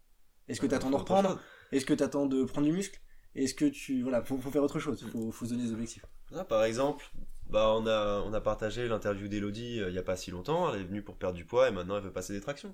Est-ce 0.47 0.59
que 0.61 0.67
t'attends 0.67 0.89
de 0.91 0.95
reprendre? 0.95 1.39
Est-ce 1.71 1.85
que 1.85 1.93
t'attends 1.93 2.25
de 2.25 2.43
prendre 2.43 2.67
du 2.67 2.73
muscle? 2.73 2.99
Est-ce 3.35 3.53
que 3.53 3.65
tu. 3.65 4.01
Voilà, 4.03 4.23
faut, 4.23 4.37
faut 4.37 4.51
faire 4.51 4.63
autre 4.63 4.79
chose, 4.79 5.05
faut, 5.11 5.31
faut 5.31 5.45
se 5.45 5.51
donner 5.51 5.63
des 5.65 5.71
objectifs. 5.73 6.05
Ah, 6.35 6.43
par 6.45 6.63
exemple, 6.63 7.05
bah, 7.49 7.73
on, 7.75 7.85
a, 7.87 8.21
on 8.25 8.33
a 8.33 8.41
partagé 8.41 8.87
l'interview 8.87 9.27
d'Elodie 9.27 9.79
euh, 9.79 9.89
il 9.89 9.93
n'y 9.93 9.97
a 9.99 10.03
pas 10.03 10.15
si 10.15 10.31
longtemps. 10.31 10.73
Elle 10.73 10.81
est 10.81 10.85
venue 10.85 11.01
pour 11.01 11.17
perdre 11.17 11.35
du 11.35 11.45
poids 11.45 11.67
et 11.67 11.71
maintenant 11.71 11.97
elle 11.97 12.03
veut 12.03 12.13
passer 12.13 12.33
des 12.33 12.41
tractions. 12.41 12.73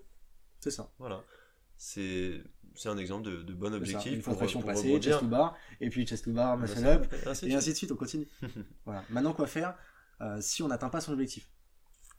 C'est 0.59 0.71
ça. 0.71 0.91
Voilà. 0.99 1.23
C'est 1.77 2.41
c'est 2.75 2.89
un 2.89 2.97
exemple 2.97 3.23
de, 3.23 3.41
de 3.43 3.53
bon 3.53 3.73
objectif. 3.73 4.13
Une 4.13 4.21
pour- 4.21 4.35
traction 4.37 4.59
pour 4.59 4.69
passée, 4.69 4.87
rebondir. 4.87 5.11
chest 5.13 5.19
to 5.21 5.27
bar, 5.27 5.55
et 5.81 5.89
puis 5.89 6.05
chest 6.05 6.25
to 6.25 6.31
bar, 6.31 6.57
muscle 6.57 6.79
Muscle 6.79 6.87
up, 6.89 7.13
ainsi 7.27 7.47
et 7.49 7.55
ainsi 7.55 7.69
de 7.71 7.75
suite, 7.75 7.91
on 7.91 7.95
continue. 7.95 8.27
voilà. 8.85 9.03
Maintenant, 9.09 9.33
quoi 9.33 9.47
faire 9.47 9.75
euh, 10.21 10.37
si 10.41 10.61
on 10.63 10.67
n'atteint 10.67 10.89
pas 10.89 11.01
son 11.01 11.13
objectif? 11.13 11.49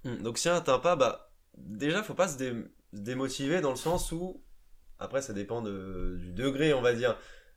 Hmm, 0.04 0.16
Donc 0.22 0.38
si 0.38 0.48
on 0.48 0.52
n'atteint 0.52 0.78
pas, 0.78 0.96
bah 0.96 1.32
déjà 1.56 2.02
faut 2.02 2.14
pas 2.14 2.28
se 2.28 2.38
dé- 2.38 2.54
se 2.94 3.00
démotiver 3.00 3.60
dans 3.60 3.70
le 3.70 3.76
sens 3.76 4.12
où 4.12 4.42
après 4.98 5.22
ça 5.22 5.32
dépend 5.32 5.62
de- 5.62 6.16
du 6.18 6.32
degré 6.32 6.72
on 6.74 6.82
va 6.82 6.92
dire. 6.92 7.16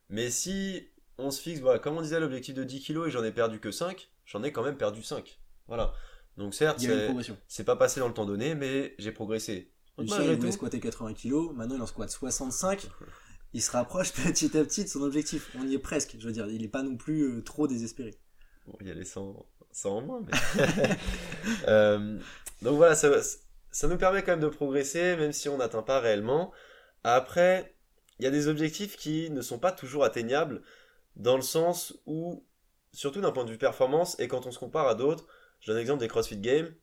Mais 0.10 0.30
si 0.30 0.88
on 1.18 1.32
se 1.32 1.42
fixe, 1.42 1.60
voilà, 1.62 1.80
comme 1.80 1.98
on 1.98 2.02
disait 2.02 2.20
l'objectif 2.20 2.54
de 2.56 2.64
10 2.64 2.82
kilos 2.82 3.08
et 3.08 3.12
j'en 3.12 3.24
ai 3.24 3.32
perdu 3.32 3.60
que 3.60 3.72
5, 3.72 4.10
j'en 4.26 4.44
ai 4.44 4.52
quand 4.52 4.64
même 4.64 4.78
perdu 4.78 5.04
5. 5.04 5.40
Voilà. 5.68 5.94
Donc 6.38 6.54
certes 6.56 6.80
c'est- 6.80 7.64
pas 7.64 7.76
passé 7.76 8.00
dans 8.00 8.08
le 8.08 8.14
temps 8.14 8.26
donné 8.26 8.56
mais 8.56 8.96
j'ai 9.00 9.12
progressé. 9.12 9.72
Malgré 9.98 10.34
il 10.34 10.38
voulait 10.40 10.52
squatter 10.54 10.80
80 10.80 11.14
kg, 11.14 11.54
maintenant 11.56 11.76
il 11.76 11.82
en 11.82 11.86
squatte 11.88 12.10
65. 12.12 12.88
Il 13.54 13.62
se 13.62 13.72
rapproche 13.72 14.12
petit 14.14 14.58
à 14.58 14.64
petit 14.64 14.84
de 14.86 14.90
son 14.90 15.02
objectif. 15.02 15.50
On 15.60 15.68
y 15.68 15.76
est 15.76 15.80
presque. 15.80 16.16
Je 16.18 16.26
veux 16.26 16.32
dire, 16.34 16.48
il 16.48 16.64
est 16.64 16.70
pas 16.70 16.84
non 16.84 16.96
plus 16.96 17.24
euh, 17.24 17.42
trop 17.44 17.68
désespéré. 17.68 18.16
Bon, 18.66 18.78
il 18.80 18.88
y 18.88 18.92
a 18.92 18.94
les 18.94 19.04
100, 19.04 19.46
100 19.74 19.90
en 19.98 20.02
moins. 20.02 20.22
mais- 20.26 20.90
Euh, 21.68 22.18
donc 22.62 22.78
voilà, 22.78 22.96
ça, 22.96 23.10
ça 23.72 23.88
nous 23.88 23.98
permet 23.98 24.24
quand 24.24 24.34
même 24.34 24.40
de 24.42 24.48
progresser, 24.48 25.16
même 25.16 25.32
si 25.32 25.50
on 25.50 25.58
n'atteint 25.58 25.82
pas 25.82 26.00
réellement. 26.00 26.52
Après, 27.04 27.76
il 28.20 28.26
y 28.26 28.28
a 28.28 28.32
des 28.32 28.48
objectifs 28.48 28.98
qui 28.98 29.30
ne 29.32 29.42
sont 29.42 29.60
pas 29.60 29.72
toujours 29.72 30.04
atteignables, 30.04 30.62
dans 31.16 31.36
le 31.36 31.42
sens 31.42 31.98
où, 32.06 32.46
surtout 32.94 33.22
d'un 33.22 33.32
point 33.32 33.46
de 33.46 33.52
vue 33.52 33.58
performance, 33.58 34.20
et 34.20 34.28
quand 34.28 34.46
on 34.46 34.52
se 34.52 34.60
compare 34.60 34.88
à 34.88 34.96
d'autres, 34.96 35.28
je 35.60 35.68
donne 35.68 35.78
l'exemple 35.78 36.00
des 36.00 36.08
CrossFit 36.08 36.38
Games. 36.38 36.74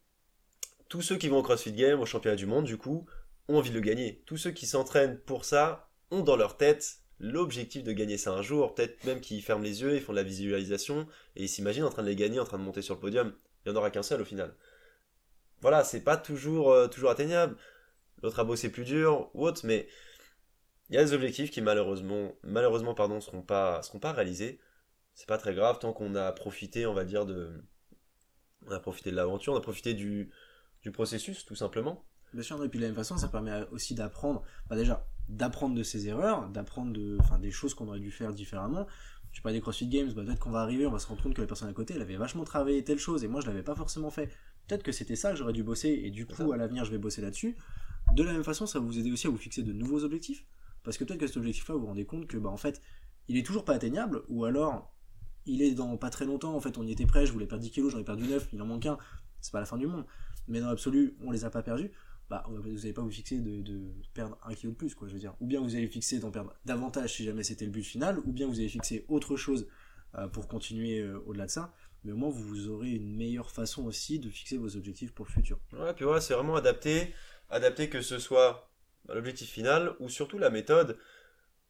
Tous 0.88 1.02
ceux 1.02 1.16
qui 1.16 1.28
vont 1.28 1.38
au 1.38 1.42
CrossFit 1.42 1.72
Games, 1.72 2.00
au 2.00 2.06
championnat 2.06 2.36
du 2.36 2.46
monde, 2.46 2.64
du 2.64 2.78
coup, 2.78 3.06
ont 3.48 3.58
envie 3.58 3.70
de 3.70 3.74
le 3.74 3.80
gagner. 3.80 4.22
Tous 4.26 4.36
ceux 4.36 4.50
qui 4.50 4.66
s'entraînent 4.66 5.18
pour 5.18 5.44
ça 5.44 5.90
ont 6.10 6.20
dans 6.20 6.36
leur 6.36 6.56
tête 6.56 6.98
l'objectif 7.20 7.82
de 7.82 7.92
gagner 7.92 8.16
ça 8.16 8.32
un 8.32 8.42
jour, 8.42 8.74
peut-être 8.74 9.04
même 9.04 9.20
qu'ils 9.20 9.42
ferment 9.42 9.64
les 9.64 9.82
yeux, 9.82 9.96
ils 9.96 10.00
font 10.00 10.12
de 10.12 10.18
la 10.18 10.22
visualisation, 10.22 11.06
et 11.36 11.44
ils 11.44 11.48
s'imaginent 11.48 11.84
en 11.84 11.90
train 11.90 12.02
de 12.02 12.08
les 12.08 12.16
gagner, 12.16 12.38
en 12.38 12.44
train 12.44 12.58
de 12.58 12.62
monter 12.62 12.82
sur 12.82 12.94
le 12.94 13.00
podium. 13.00 13.34
Il 13.64 13.72
n'y 13.72 13.76
en 13.76 13.80
aura 13.80 13.90
qu'un 13.90 14.02
seul 14.02 14.20
au 14.20 14.24
final. 14.24 14.54
Voilà, 15.60 15.84
c'est 15.84 16.02
pas 16.02 16.16
toujours, 16.16 16.70
euh, 16.70 16.88
toujours 16.88 17.10
atteignable. 17.10 17.56
L'autre 18.22 18.38
a 18.40 18.44
bossé 18.44 18.70
plus 18.70 18.84
dur 18.84 19.30
ou 19.34 19.46
autre, 19.46 19.62
mais 19.64 19.88
il 20.88 20.96
y 20.96 20.98
a 20.98 21.04
des 21.04 21.12
objectifs 21.12 21.50
qui 21.50 21.60
malheureusement, 21.60 22.32
malheureusement 22.42 22.94
pardon, 22.94 23.20
seront 23.20 23.42
pas, 23.42 23.82
seront 23.82 23.98
pas 23.98 24.12
réalisés. 24.12 24.60
C'est 25.14 25.28
pas 25.28 25.38
très 25.38 25.54
grave 25.54 25.78
tant 25.78 25.92
qu'on 25.92 26.14
a 26.14 26.30
profité, 26.32 26.86
on 26.86 26.94
va 26.94 27.04
dire, 27.04 27.26
de, 27.26 27.50
on 28.66 28.70
a 28.70 28.80
profité 28.80 29.10
de 29.10 29.16
l'aventure, 29.16 29.52
on 29.52 29.56
a 29.56 29.60
profité 29.60 29.94
du, 29.94 30.30
du 30.82 30.92
processus, 30.92 31.44
tout 31.44 31.56
simplement. 31.56 32.04
Bien 32.32 32.42
sûr, 32.42 32.62
et 32.62 32.68
puis 32.68 32.78
de 32.78 32.84
la 32.84 32.90
même 32.90 32.96
façon, 32.96 33.16
ça 33.16 33.28
permet 33.28 33.66
aussi 33.70 33.94
d'apprendre, 33.94 34.42
bah 34.68 34.76
déjà, 34.76 35.06
d'apprendre 35.28 35.74
de 35.74 35.82
ses 35.82 36.08
erreurs, 36.08 36.48
d'apprendre 36.48 36.92
de, 36.92 37.16
enfin, 37.20 37.38
des 37.38 37.50
choses 37.50 37.74
qu'on 37.74 37.88
aurait 37.88 38.00
dû 38.00 38.10
faire 38.10 38.32
différemment. 38.32 38.86
Je 39.32 39.42
parlais 39.42 39.58
des 39.58 39.62
CrossFit 39.62 39.88
Games, 39.88 40.12
bah, 40.12 40.22
peut-être 40.24 40.38
qu'on 40.38 40.50
va 40.50 40.60
arriver, 40.60 40.86
on 40.86 40.90
va 40.90 40.98
se 40.98 41.06
rendre 41.06 41.22
compte 41.22 41.34
que 41.34 41.40
la 41.40 41.46
personne 41.46 41.68
à 41.68 41.72
côté, 41.72 41.94
elle 41.94 42.02
avait 42.02 42.16
vachement 42.16 42.44
travaillé 42.44 42.82
telle 42.84 42.98
chose 42.98 43.24
et 43.24 43.28
moi 43.28 43.40
je 43.40 43.46
l'avais 43.46 43.62
pas 43.62 43.74
forcément 43.74 44.10
fait. 44.10 44.30
Peut-être 44.68 44.82
que 44.82 44.92
c'était 44.92 45.16
ça 45.16 45.30
que 45.30 45.36
j'aurais 45.36 45.52
dû 45.52 45.62
bosser 45.64 45.88
et 45.88 46.10
du 46.10 46.26
coup 46.26 46.52
à 46.52 46.56
l'avenir 46.56 46.84
je 46.84 46.90
vais 46.90 46.98
bosser 46.98 47.22
là-dessus. 47.22 47.56
De 48.14 48.22
la 48.22 48.32
même 48.32 48.44
façon, 48.44 48.66
ça 48.66 48.78
va 48.78 48.84
vous 48.84 48.98
aider 48.98 49.10
aussi 49.10 49.26
à 49.26 49.30
vous 49.30 49.36
fixer 49.36 49.62
de 49.62 49.72
nouveaux 49.72 50.04
objectifs 50.04 50.46
parce 50.84 50.96
que 50.96 51.04
peut-être 51.04 51.20
que 51.20 51.26
cet 51.26 51.36
objectif-là, 51.36 51.74
vous 51.74 51.82
vous 51.82 51.86
rendez 51.86 52.06
compte 52.06 52.26
que 52.26 52.36
bah 52.36 52.50
en 52.50 52.56
fait, 52.56 52.80
il 53.28 53.36
est 53.36 53.44
toujours 53.44 53.64
pas 53.64 53.74
atteignable 53.74 54.22
ou 54.28 54.44
alors 54.44 54.94
il 55.46 55.62
est 55.62 55.72
dans 55.72 55.96
pas 55.96 56.10
très 56.10 56.26
longtemps. 56.26 56.54
En 56.54 56.60
fait, 56.60 56.78
on 56.78 56.86
y 56.86 56.92
était 56.92 57.06
prêt, 57.06 57.26
je 57.26 57.32
voulais 57.32 57.46
perdre 57.46 57.64
10 57.64 57.70
kilos, 57.70 57.92
j'en 57.92 57.98
ai 57.98 58.04
perdu 58.04 58.24
9, 58.24 58.48
il 58.52 58.62
en 58.62 58.66
manque 58.66 58.86
un. 58.86 58.98
C'est 59.40 59.52
pas 59.52 59.60
la 59.60 59.66
fin 59.66 59.78
du 59.78 59.86
monde. 59.86 60.04
Mais 60.46 60.60
dans 60.60 60.68
l'absolu, 60.68 61.16
on 61.20 61.30
les 61.30 61.44
a 61.44 61.50
pas 61.50 61.62
perdus 61.62 61.90
bah, 62.30 62.44
vous 62.48 62.62
n'allez 62.62 62.92
pas 62.92 63.02
vous 63.02 63.10
fixer 63.10 63.40
de, 63.40 63.62
de 63.62 63.90
perdre 64.12 64.38
un 64.44 64.54
kilo 64.54 64.72
de 64.72 64.76
plus, 64.76 64.94
quoi, 64.94 65.08
je 65.08 65.14
veux 65.14 65.18
dire. 65.18 65.34
Ou 65.40 65.46
bien 65.46 65.60
vous 65.60 65.74
allez 65.74 65.88
fixer 65.88 66.18
d'en 66.18 66.30
perdre 66.30 66.54
davantage 66.64 67.14
si 67.14 67.24
jamais 67.24 67.42
c'était 67.42 67.64
le 67.64 67.70
but 67.70 67.82
final, 67.82 68.18
ou 68.24 68.32
bien 68.32 68.46
vous 68.46 68.58
allez 68.58 68.68
fixer 68.68 69.04
autre 69.08 69.36
chose 69.36 69.66
euh, 70.14 70.28
pour 70.28 70.46
continuer 70.48 71.00
euh, 71.00 71.18
au-delà 71.26 71.46
de 71.46 71.50
ça. 71.50 71.72
Mais 72.08 72.14
au 72.14 72.16
moins, 72.16 72.30
vous 72.30 72.70
aurez 72.70 72.92
une 72.92 73.14
meilleure 73.16 73.50
façon 73.50 73.84
aussi 73.84 74.18
de 74.18 74.30
fixer 74.30 74.56
vos 74.56 74.76
objectifs 74.76 75.12
pour 75.12 75.26
le 75.26 75.30
futur. 75.30 75.58
Ouais, 75.74 75.92
puis 75.92 76.06
voilà, 76.06 76.22
c'est 76.22 76.32
vraiment 76.32 76.56
adapté, 76.56 77.12
adapté 77.50 77.90
que 77.90 78.00
ce 78.00 78.18
soit 78.18 78.70
l'objectif 79.10 79.50
final 79.50 79.92
ou 80.00 80.08
surtout 80.08 80.38
la 80.38 80.48
méthode. 80.48 80.96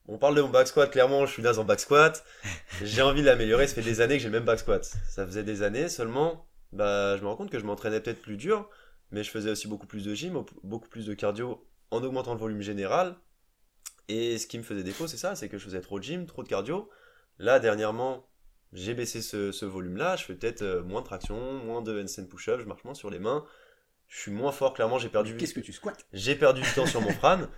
On 0.06 0.16
parle 0.16 0.36
de 0.36 0.42
mon 0.42 0.48
back 0.48 0.68
squat, 0.68 0.92
clairement, 0.92 1.26
je 1.26 1.32
suis 1.32 1.42
naze 1.42 1.58
en 1.58 1.64
back 1.64 1.80
squat. 1.80 2.24
J'ai 2.84 3.02
envie 3.02 3.22
de 3.22 3.26
l'améliorer, 3.26 3.66
ça 3.66 3.74
fait 3.74 3.82
des 3.82 4.00
années 4.00 4.14
que 4.14 4.22
j'ai 4.22 4.28
le 4.28 4.34
même 4.34 4.44
back 4.44 4.60
squat. 4.60 4.84
Ça 5.08 5.26
faisait 5.26 5.42
des 5.42 5.62
années 5.62 5.88
seulement, 5.88 6.46
bah, 6.70 7.16
je 7.16 7.22
me 7.22 7.26
rends 7.26 7.34
compte 7.34 7.50
que 7.50 7.58
je 7.58 7.64
m'entraînais 7.64 8.00
peut-être 8.00 8.22
plus 8.22 8.36
dur, 8.36 8.70
mais 9.10 9.24
je 9.24 9.30
faisais 9.32 9.50
aussi 9.50 9.66
beaucoup 9.66 9.88
plus 9.88 10.04
de 10.04 10.14
gym, 10.14 10.40
beaucoup 10.62 10.88
plus 10.88 11.04
de 11.04 11.14
cardio 11.14 11.66
en 11.90 12.00
augmentant 12.04 12.34
le 12.34 12.38
volume 12.38 12.62
général. 12.62 13.16
Et 14.06 14.38
ce 14.38 14.46
qui 14.46 14.56
me 14.56 14.62
faisait 14.62 14.84
défaut, 14.84 15.08
c'est 15.08 15.16
ça, 15.16 15.34
c'est 15.34 15.48
que 15.48 15.58
je 15.58 15.64
faisais 15.64 15.80
trop 15.80 15.98
de 15.98 16.04
gym, 16.04 16.26
trop 16.26 16.44
de 16.44 16.48
cardio. 16.48 16.88
Là, 17.40 17.58
dernièrement, 17.58 18.28
j'ai 18.72 18.94
baissé 18.94 19.22
ce, 19.22 19.52
ce 19.52 19.64
volume-là, 19.64 20.16
je 20.16 20.24
fais 20.24 20.34
peut-être 20.34 20.62
euh, 20.62 20.82
moins 20.82 21.00
de 21.00 21.06
traction, 21.06 21.54
moins 21.64 21.82
de 21.82 22.02
handstand 22.02 22.26
push-up, 22.26 22.60
je 22.60 22.66
marche 22.66 22.84
moins 22.84 22.94
sur 22.94 23.10
les 23.10 23.18
mains. 23.18 23.44
Je 24.08 24.18
suis 24.18 24.30
moins 24.30 24.52
fort, 24.52 24.74
clairement, 24.74 24.98
j'ai 24.98 25.08
perdu, 25.10 25.36
Qu'est-ce 25.36 25.54
que 25.54 25.60
tu 25.60 25.72
squattes? 25.72 26.06
j'ai 26.12 26.34
perdu 26.34 26.62
du 26.62 26.72
temps 26.72 26.86
sur 26.86 27.00
mon 27.00 27.12
crâne. 27.12 27.48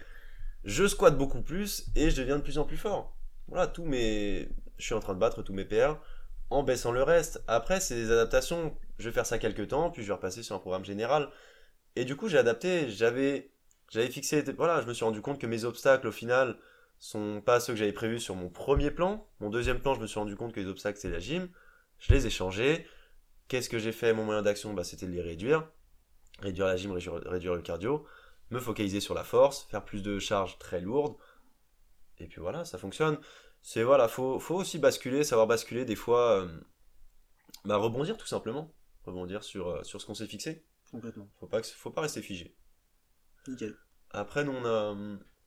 Je 0.64 0.87
squatte 0.87 1.16
beaucoup 1.16 1.42
plus 1.42 1.87
et 1.96 2.11
je 2.11 2.20
deviens 2.20 2.37
de 2.37 2.42
plus 2.42 2.59
en 2.59 2.64
plus 2.64 2.77
fort. 2.77 3.16
Voilà, 3.49 3.66
tous 3.66 3.85
mes, 3.85 4.49
je 4.79 4.85
suis 4.85 4.94
en 4.94 5.01
train 5.01 5.14
de 5.14 5.18
battre 5.18 5.42
tous 5.42 5.53
mes 5.53 5.64
PR 5.64 5.96
en 6.51 6.62
baissant 6.62 6.92
le 6.92 7.03
reste. 7.03 7.42
Après, 7.46 7.81
c'est 7.81 7.94
des 7.94 8.11
adaptations. 8.11 8.77
Je 8.99 9.09
vais 9.09 9.14
faire 9.14 9.27
ça 9.27 9.38
quelques 9.38 9.68
temps, 9.68 9.90
puis 9.90 10.03
je 10.03 10.09
vais 10.09 10.14
repasser 10.14 10.42
sur 10.42 10.55
un 10.57 10.59
programme 10.59 10.85
général. 10.85 11.29
Et 11.96 12.05
du 12.05 12.16
coup, 12.16 12.29
j'ai 12.29 12.38
adapté. 12.38 12.90
J'avais, 12.90 13.53
j'avais 13.90 14.09
fixé. 14.09 14.42
Voilà, 14.57 14.83
je 14.83 14.87
me 14.87 14.92
suis 14.92 15.05
rendu 15.05 15.20
compte 15.23 15.40
que 15.40 15.46
mes 15.46 15.64
obstacles, 15.64 16.09
au 16.09 16.12
final, 16.12 16.57
sont 17.01 17.41
pas 17.41 17.59
ceux 17.61 17.73
que 17.73 17.79
j'avais 17.79 17.93
prévus 17.93 18.21
sur 18.21 18.37
mon 18.37 18.49
premier 18.49 18.91
plan. 18.93 19.27
Mon 19.41 19.51
deuxième 19.51 19.81
plan, 19.81 19.95
je 19.95 20.01
me 20.01 20.07
suis 20.07 20.19
rendu 20.21 20.37
compte 20.37 20.53
que 20.53 20.61
les 20.61 20.67
obstacles, 20.69 20.99
c'est 21.01 21.11
la 21.11 21.19
gym. 21.19 21.49
Je 21.99 22.13
les 22.13 22.27
ai 22.27 22.31
changés. 22.31 22.87
Qu'est-ce 23.49 23.69
que 23.69 23.79
j'ai 23.81 23.91
fait? 23.93 24.13
Mon 24.13 24.25
moyen 24.25 24.43
d'action, 24.43 24.73
bah, 24.75 24.85
c'était 24.85 25.07
de 25.07 25.13
les 25.13 25.23
réduire. 25.23 25.69
Réduire 26.41 26.67
la 26.67 26.77
gym, 26.77 26.93
réduire, 26.93 27.55
le 27.55 27.63
cardio. 27.63 28.07
Me 28.51 28.61
focaliser 28.61 29.01
sur 29.01 29.15
la 29.15 29.25
force, 29.25 29.65
faire 29.65 29.85
plus 29.85 30.03
de 30.03 30.19
charges 30.19 30.59
très 30.59 30.81
lourdes. 30.81 31.17
Et 32.19 32.27
puis 32.27 32.41
voilà, 32.41 32.65
ça 32.65 32.79
fonctionne. 32.79 33.19
C'est 33.63 33.83
voilà, 33.83 34.09
faut, 34.09 34.39
faut 34.39 34.55
aussi 34.57 34.79
basculer, 34.79 35.25
savoir 35.25 35.47
basculer 35.47 35.85
des 35.85 35.97
fois. 35.97 36.43
euh, 36.43 36.61
bah, 37.65 37.77
rebondir 37.77 38.17
tout 38.17 38.27
simplement. 38.27 38.73
Rebondir 39.05 39.43
sur, 39.43 39.69
euh, 39.69 39.83
sur 39.83 40.01
ce 40.01 40.07
qu'on 40.07 40.15
s'est 40.15 40.27
fixé. 40.27 40.65
Complètement. 40.91 41.29
Faut 41.41 41.47
pas, 41.47 41.61
que- 41.61 41.67
faut 41.67 41.91
pas 41.91 42.03
rester 42.03 42.21
figé. 42.23 42.55
Nickel. 43.49 43.77
Après, 44.11 44.45
nous, 44.45 44.53
on 44.53 44.65
a, 44.67 44.95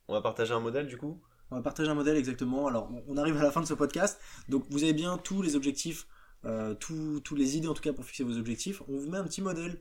on 0.08 0.12
va 0.12 0.20
partager 0.20 0.52
un 0.52 0.60
modèle 0.60 0.86
du 0.88 0.96
coup. 0.98 1.22
On 1.50 1.56
va 1.56 1.62
partager 1.62 1.90
un 1.90 1.94
modèle 1.94 2.16
exactement. 2.16 2.66
Alors, 2.66 2.90
on- 3.08 3.16
arrive 3.16 3.36
à 3.36 3.42
la 3.42 3.50
fin 3.50 3.60
de 3.60 3.66
ce 3.66 3.74
podcast. 3.74 4.20
Donc, 4.48 4.64
vous 4.70 4.82
avez 4.82 4.92
bien 4.94 5.18
tous 5.18 5.42
les 5.42 5.56
objectifs, 5.56 6.06
euh, 6.44 6.74
tous, 6.74 7.20
tous 7.20 7.34
les 7.36 7.56
idées 7.56 7.68
en 7.68 7.74
tout 7.74 7.82
cas 7.82 7.92
pour 7.92 8.04
fixer 8.04 8.24
vos 8.24 8.36
objectifs. 8.38 8.82
On 8.88 8.96
vous 8.98 9.08
met 9.10 9.18
un 9.18 9.24
petit 9.24 9.42
modèle 9.42 9.80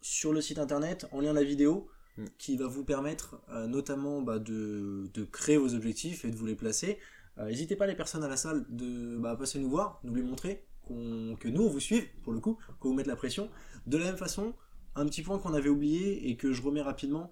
sur 0.00 0.32
le 0.32 0.40
site 0.40 0.58
internet 0.58 1.06
en 1.12 1.20
lien 1.20 1.30
à 1.30 1.34
la 1.34 1.44
vidéo 1.44 1.88
Mm. 2.16 2.26
qui 2.38 2.56
va 2.56 2.68
vous 2.68 2.84
permettre 2.84 3.40
euh, 3.50 3.66
notamment 3.66 4.22
bah, 4.22 4.38
de, 4.38 5.10
de 5.12 5.24
créer 5.24 5.56
vos 5.56 5.74
objectifs 5.74 6.24
et 6.24 6.30
de 6.30 6.36
vous 6.36 6.46
les 6.46 6.54
placer. 6.54 6.98
Euh, 7.38 7.46
N'hésitez 7.46 7.74
pas 7.74 7.88
les 7.88 7.96
personnes 7.96 8.22
à 8.22 8.28
la 8.28 8.36
salle 8.36 8.64
de 8.68 9.16
bah, 9.16 9.34
passer 9.34 9.58
nous 9.58 9.68
voir, 9.68 9.98
nous 10.04 10.14
les 10.14 10.22
montrer, 10.22 10.64
que 10.86 11.48
nous 11.48 11.62
on 11.62 11.68
vous 11.68 11.80
suive 11.80 12.06
pour 12.22 12.32
le 12.32 12.38
coup, 12.38 12.56
qu'on 12.78 12.90
vous 12.90 12.94
mette 12.94 13.08
la 13.08 13.16
pression. 13.16 13.50
De 13.88 13.96
la 13.96 14.04
même 14.04 14.16
façon, 14.16 14.54
un 14.94 15.06
petit 15.06 15.22
point 15.22 15.40
qu'on 15.40 15.54
avait 15.54 15.68
oublié 15.70 16.28
et 16.30 16.36
que 16.36 16.52
je 16.52 16.62
remets 16.62 16.82
rapidement, 16.82 17.30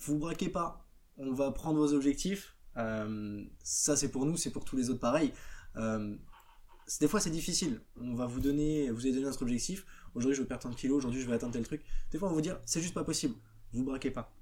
vous 0.00 0.18
braquez 0.18 0.50
pas. 0.50 0.86
On 1.16 1.32
va 1.32 1.50
prendre 1.52 1.78
vos 1.78 1.94
objectifs. 1.94 2.53
Euh, 2.76 3.44
ça 3.62 3.96
c'est 3.96 4.08
pour 4.08 4.26
nous, 4.26 4.36
c'est 4.36 4.50
pour 4.50 4.64
tous 4.64 4.76
les 4.76 4.90
autres 4.90 5.00
pareil. 5.00 5.32
Euh, 5.76 6.14
des 7.00 7.08
fois 7.08 7.20
c'est 7.20 7.30
difficile. 7.30 7.80
On 8.00 8.14
va 8.14 8.26
vous 8.26 8.40
donner, 8.40 8.90
vous 8.90 9.00
allez 9.02 9.12
donner 9.12 9.26
notre 9.26 9.42
objectif. 9.42 9.86
Aujourd'hui 10.14 10.36
je 10.36 10.42
veux 10.42 10.48
perdre 10.48 10.64
tant 10.64 10.70
de 10.70 10.74
kilos, 10.74 10.98
aujourd'hui 10.98 11.20
je 11.20 11.26
vais 11.26 11.34
atteindre 11.34 11.52
tel 11.52 11.64
truc. 11.64 11.82
Des 12.10 12.18
fois 12.18 12.28
on 12.28 12.32
vous 12.32 12.40
dire 12.40 12.60
c'est 12.64 12.80
juste 12.80 12.94
pas 12.94 13.04
possible. 13.04 13.34
Vous 13.72 13.84
braquez 13.84 14.10
pas. 14.10 14.32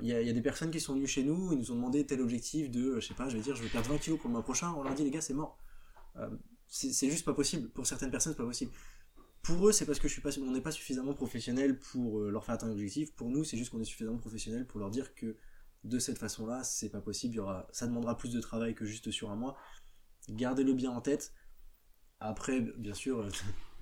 Il 0.00 0.06
y, 0.06 0.14
a, 0.14 0.32
des 0.32 0.42
personnes 0.42 0.70
qui 0.70 0.78
sont 0.78 0.94
venues 0.94 1.08
chez 1.08 1.24
nous, 1.24 1.52
ils 1.52 1.58
nous 1.58 1.72
ont 1.72 1.74
demandé 1.74 2.06
tel 2.06 2.20
objectif 2.20 2.70
de, 2.70 2.82
euh, 2.82 3.00
je 3.00 3.08
sais 3.08 3.14
pas, 3.14 3.28
je 3.28 3.36
vais 3.36 3.42
dire 3.42 3.56
je 3.56 3.64
veux 3.64 3.68
perdre 3.68 3.88
20 3.90 3.98
kilos 3.98 4.20
pour 4.20 4.28
le 4.28 4.34
mois 4.34 4.44
prochain. 4.44 4.72
On 4.76 4.84
leur 4.84 4.94
dit 4.94 5.02
les 5.02 5.10
gars 5.10 5.20
c'est 5.20 5.34
mort. 5.34 5.58
C'est 6.68 7.10
juste 7.10 7.24
pas 7.24 7.34
possible. 7.34 7.68
Pour 7.68 7.86
certaines 7.86 8.10
personnes 8.10 8.32
c'est 8.32 8.38
pas 8.38 8.44
possible. 8.44 8.70
Pour 9.42 9.68
eux 9.68 9.72
c'est 9.72 9.84
parce 9.84 9.98
que 9.98 10.06
je 10.06 10.12
suis 10.12 10.22
pas, 10.22 10.30
on 10.38 10.52
n'est 10.52 10.60
pas 10.60 10.70
suffisamment 10.70 11.14
professionnel 11.14 11.80
pour 11.80 12.20
leur 12.20 12.44
faire 12.44 12.54
atteindre 12.54 12.72
l'objectif. 12.72 13.12
Pour 13.14 13.28
nous 13.28 13.42
c'est 13.42 13.56
juste 13.56 13.70
qu'on 13.70 13.80
est 13.80 13.84
suffisamment 13.84 14.18
professionnel 14.18 14.66
pour 14.68 14.78
leur 14.78 14.90
dire 14.90 15.16
que 15.16 15.36
de 15.84 15.98
cette 15.98 16.18
façon-là, 16.18 16.62
c'est 16.64 16.90
pas 16.90 17.00
possible. 17.00 17.42
Ça 17.72 17.86
demandera 17.86 18.16
plus 18.16 18.30
de 18.30 18.40
travail 18.40 18.74
que 18.74 18.84
juste 18.84 19.10
sur 19.10 19.30
un 19.30 19.36
mois. 19.36 19.56
Gardez-le 20.28 20.72
bien 20.72 20.90
en 20.90 21.00
tête. 21.00 21.32
Après, 22.20 22.60
bien 22.60 22.94
sûr, 22.94 23.20
euh, 23.20 23.30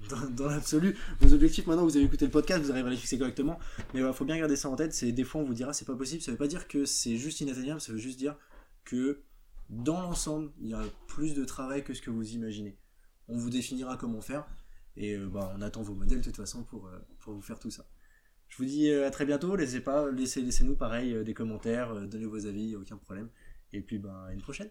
dans, 0.30 0.48
l'absolu, 0.48 0.96
vos 1.20 1.34
objectifs, 1.34 1.66
maintenant 1.66 1.84
vous 1.84 1.96
avez 1.96 2.06
écouté 2.06 2.24
le 2.24 2.30
podcast, 2.30 2.64
vous 2.64 2.70
arrivez 2.70 2.88
à 2.88 2.90
les 2.90 2.96
fixer 2.96 3.18
correctement. 3.18 3.58
Mais 3.92 4.00
il 4.00 4.12
faut 4.14 4.24
bien 4.24 4.38
garder 4.38 4.56
ça 4.56 4.70
en 4.70 4.76
tête. 4.76 5.04
Des 5.04 5.24
fois 5.24 5.42
on 5.42 5.44
vous 5.44 5.54
dira 5.54 5.72
c'est 5.74 5.84
pas 5.84 5.96
possible. 5.96 6.22
Ça 6.22 6.30
veut 6.30 6.38
pas 6.38 6.48
dire 6.48 6.68
que 6.68 6.86
c'est 6.86 7.16
juste 7.16 7.40
inatteignable. 7.42 7.80
Ça 7.80 7.92
veut 7.92 7.98
juste 7.98 8.18
dire 8.18 8.36
que 8.84 9.22
dans 9.68 10.00
l'ensemble, 10.00 10.50
il 10.58 10.68
y 10.68 10.74
a 10.74 10.82
plus 11.06 11.34
de 11.34 11.44
travail 11.44 11.84
que 11.84 11.94
ce 11.94 12.02
que 12.02 12.10
vous 12.10 12.32
imaginez. 12.32 12.78
On 13.28 13.36
vous 13.36 13.50
définira 13.50 13.96
comment 13.96 14.20
faire. 14.20 14.46
Et 14.96 15.14
euh, 15.14 15.28
bah, 15.28 15.52
on 15.56 15.62
attend 15.62 15.82
vos 15.82 15.94
modèles 15.94 16.18
de 16.18 16.24
toute 16.24 16.36
façon 16.36 16.64
pour, 16.64 16.86
euh, 16.86 16.98
pour 17.20 17.34
vous 17.34 17.42
faire 17.42 17.58
tout 17.58 17.70
ça. 17.70 17.86
Je 18.50 18.58
vous 18.58 18.64
dis 18.66 18.92
à 18.92 19.10
très 19.10 19.24
bientôt. 19.24 19.56
Laissez 19.56 19.80
pas, 19.80 20.10
laissez, 20.10 20.42
laissez-nous 20.42 20.76
pareil 20.76 21.24
des 21.24 21.34
commentaires, 21.34 21.94
donnez 22.06 22.26
vos 22.26 22.46
avis, 22.46 22.76
aucun 22.76 22.96
problème. 22.96 23.30
Et 23.72 23.80
puis 23.80 23.98
ben 23.98 24.24
à 24.28 24.32
une 24.32 24.42
prochaine. 24.42 24.70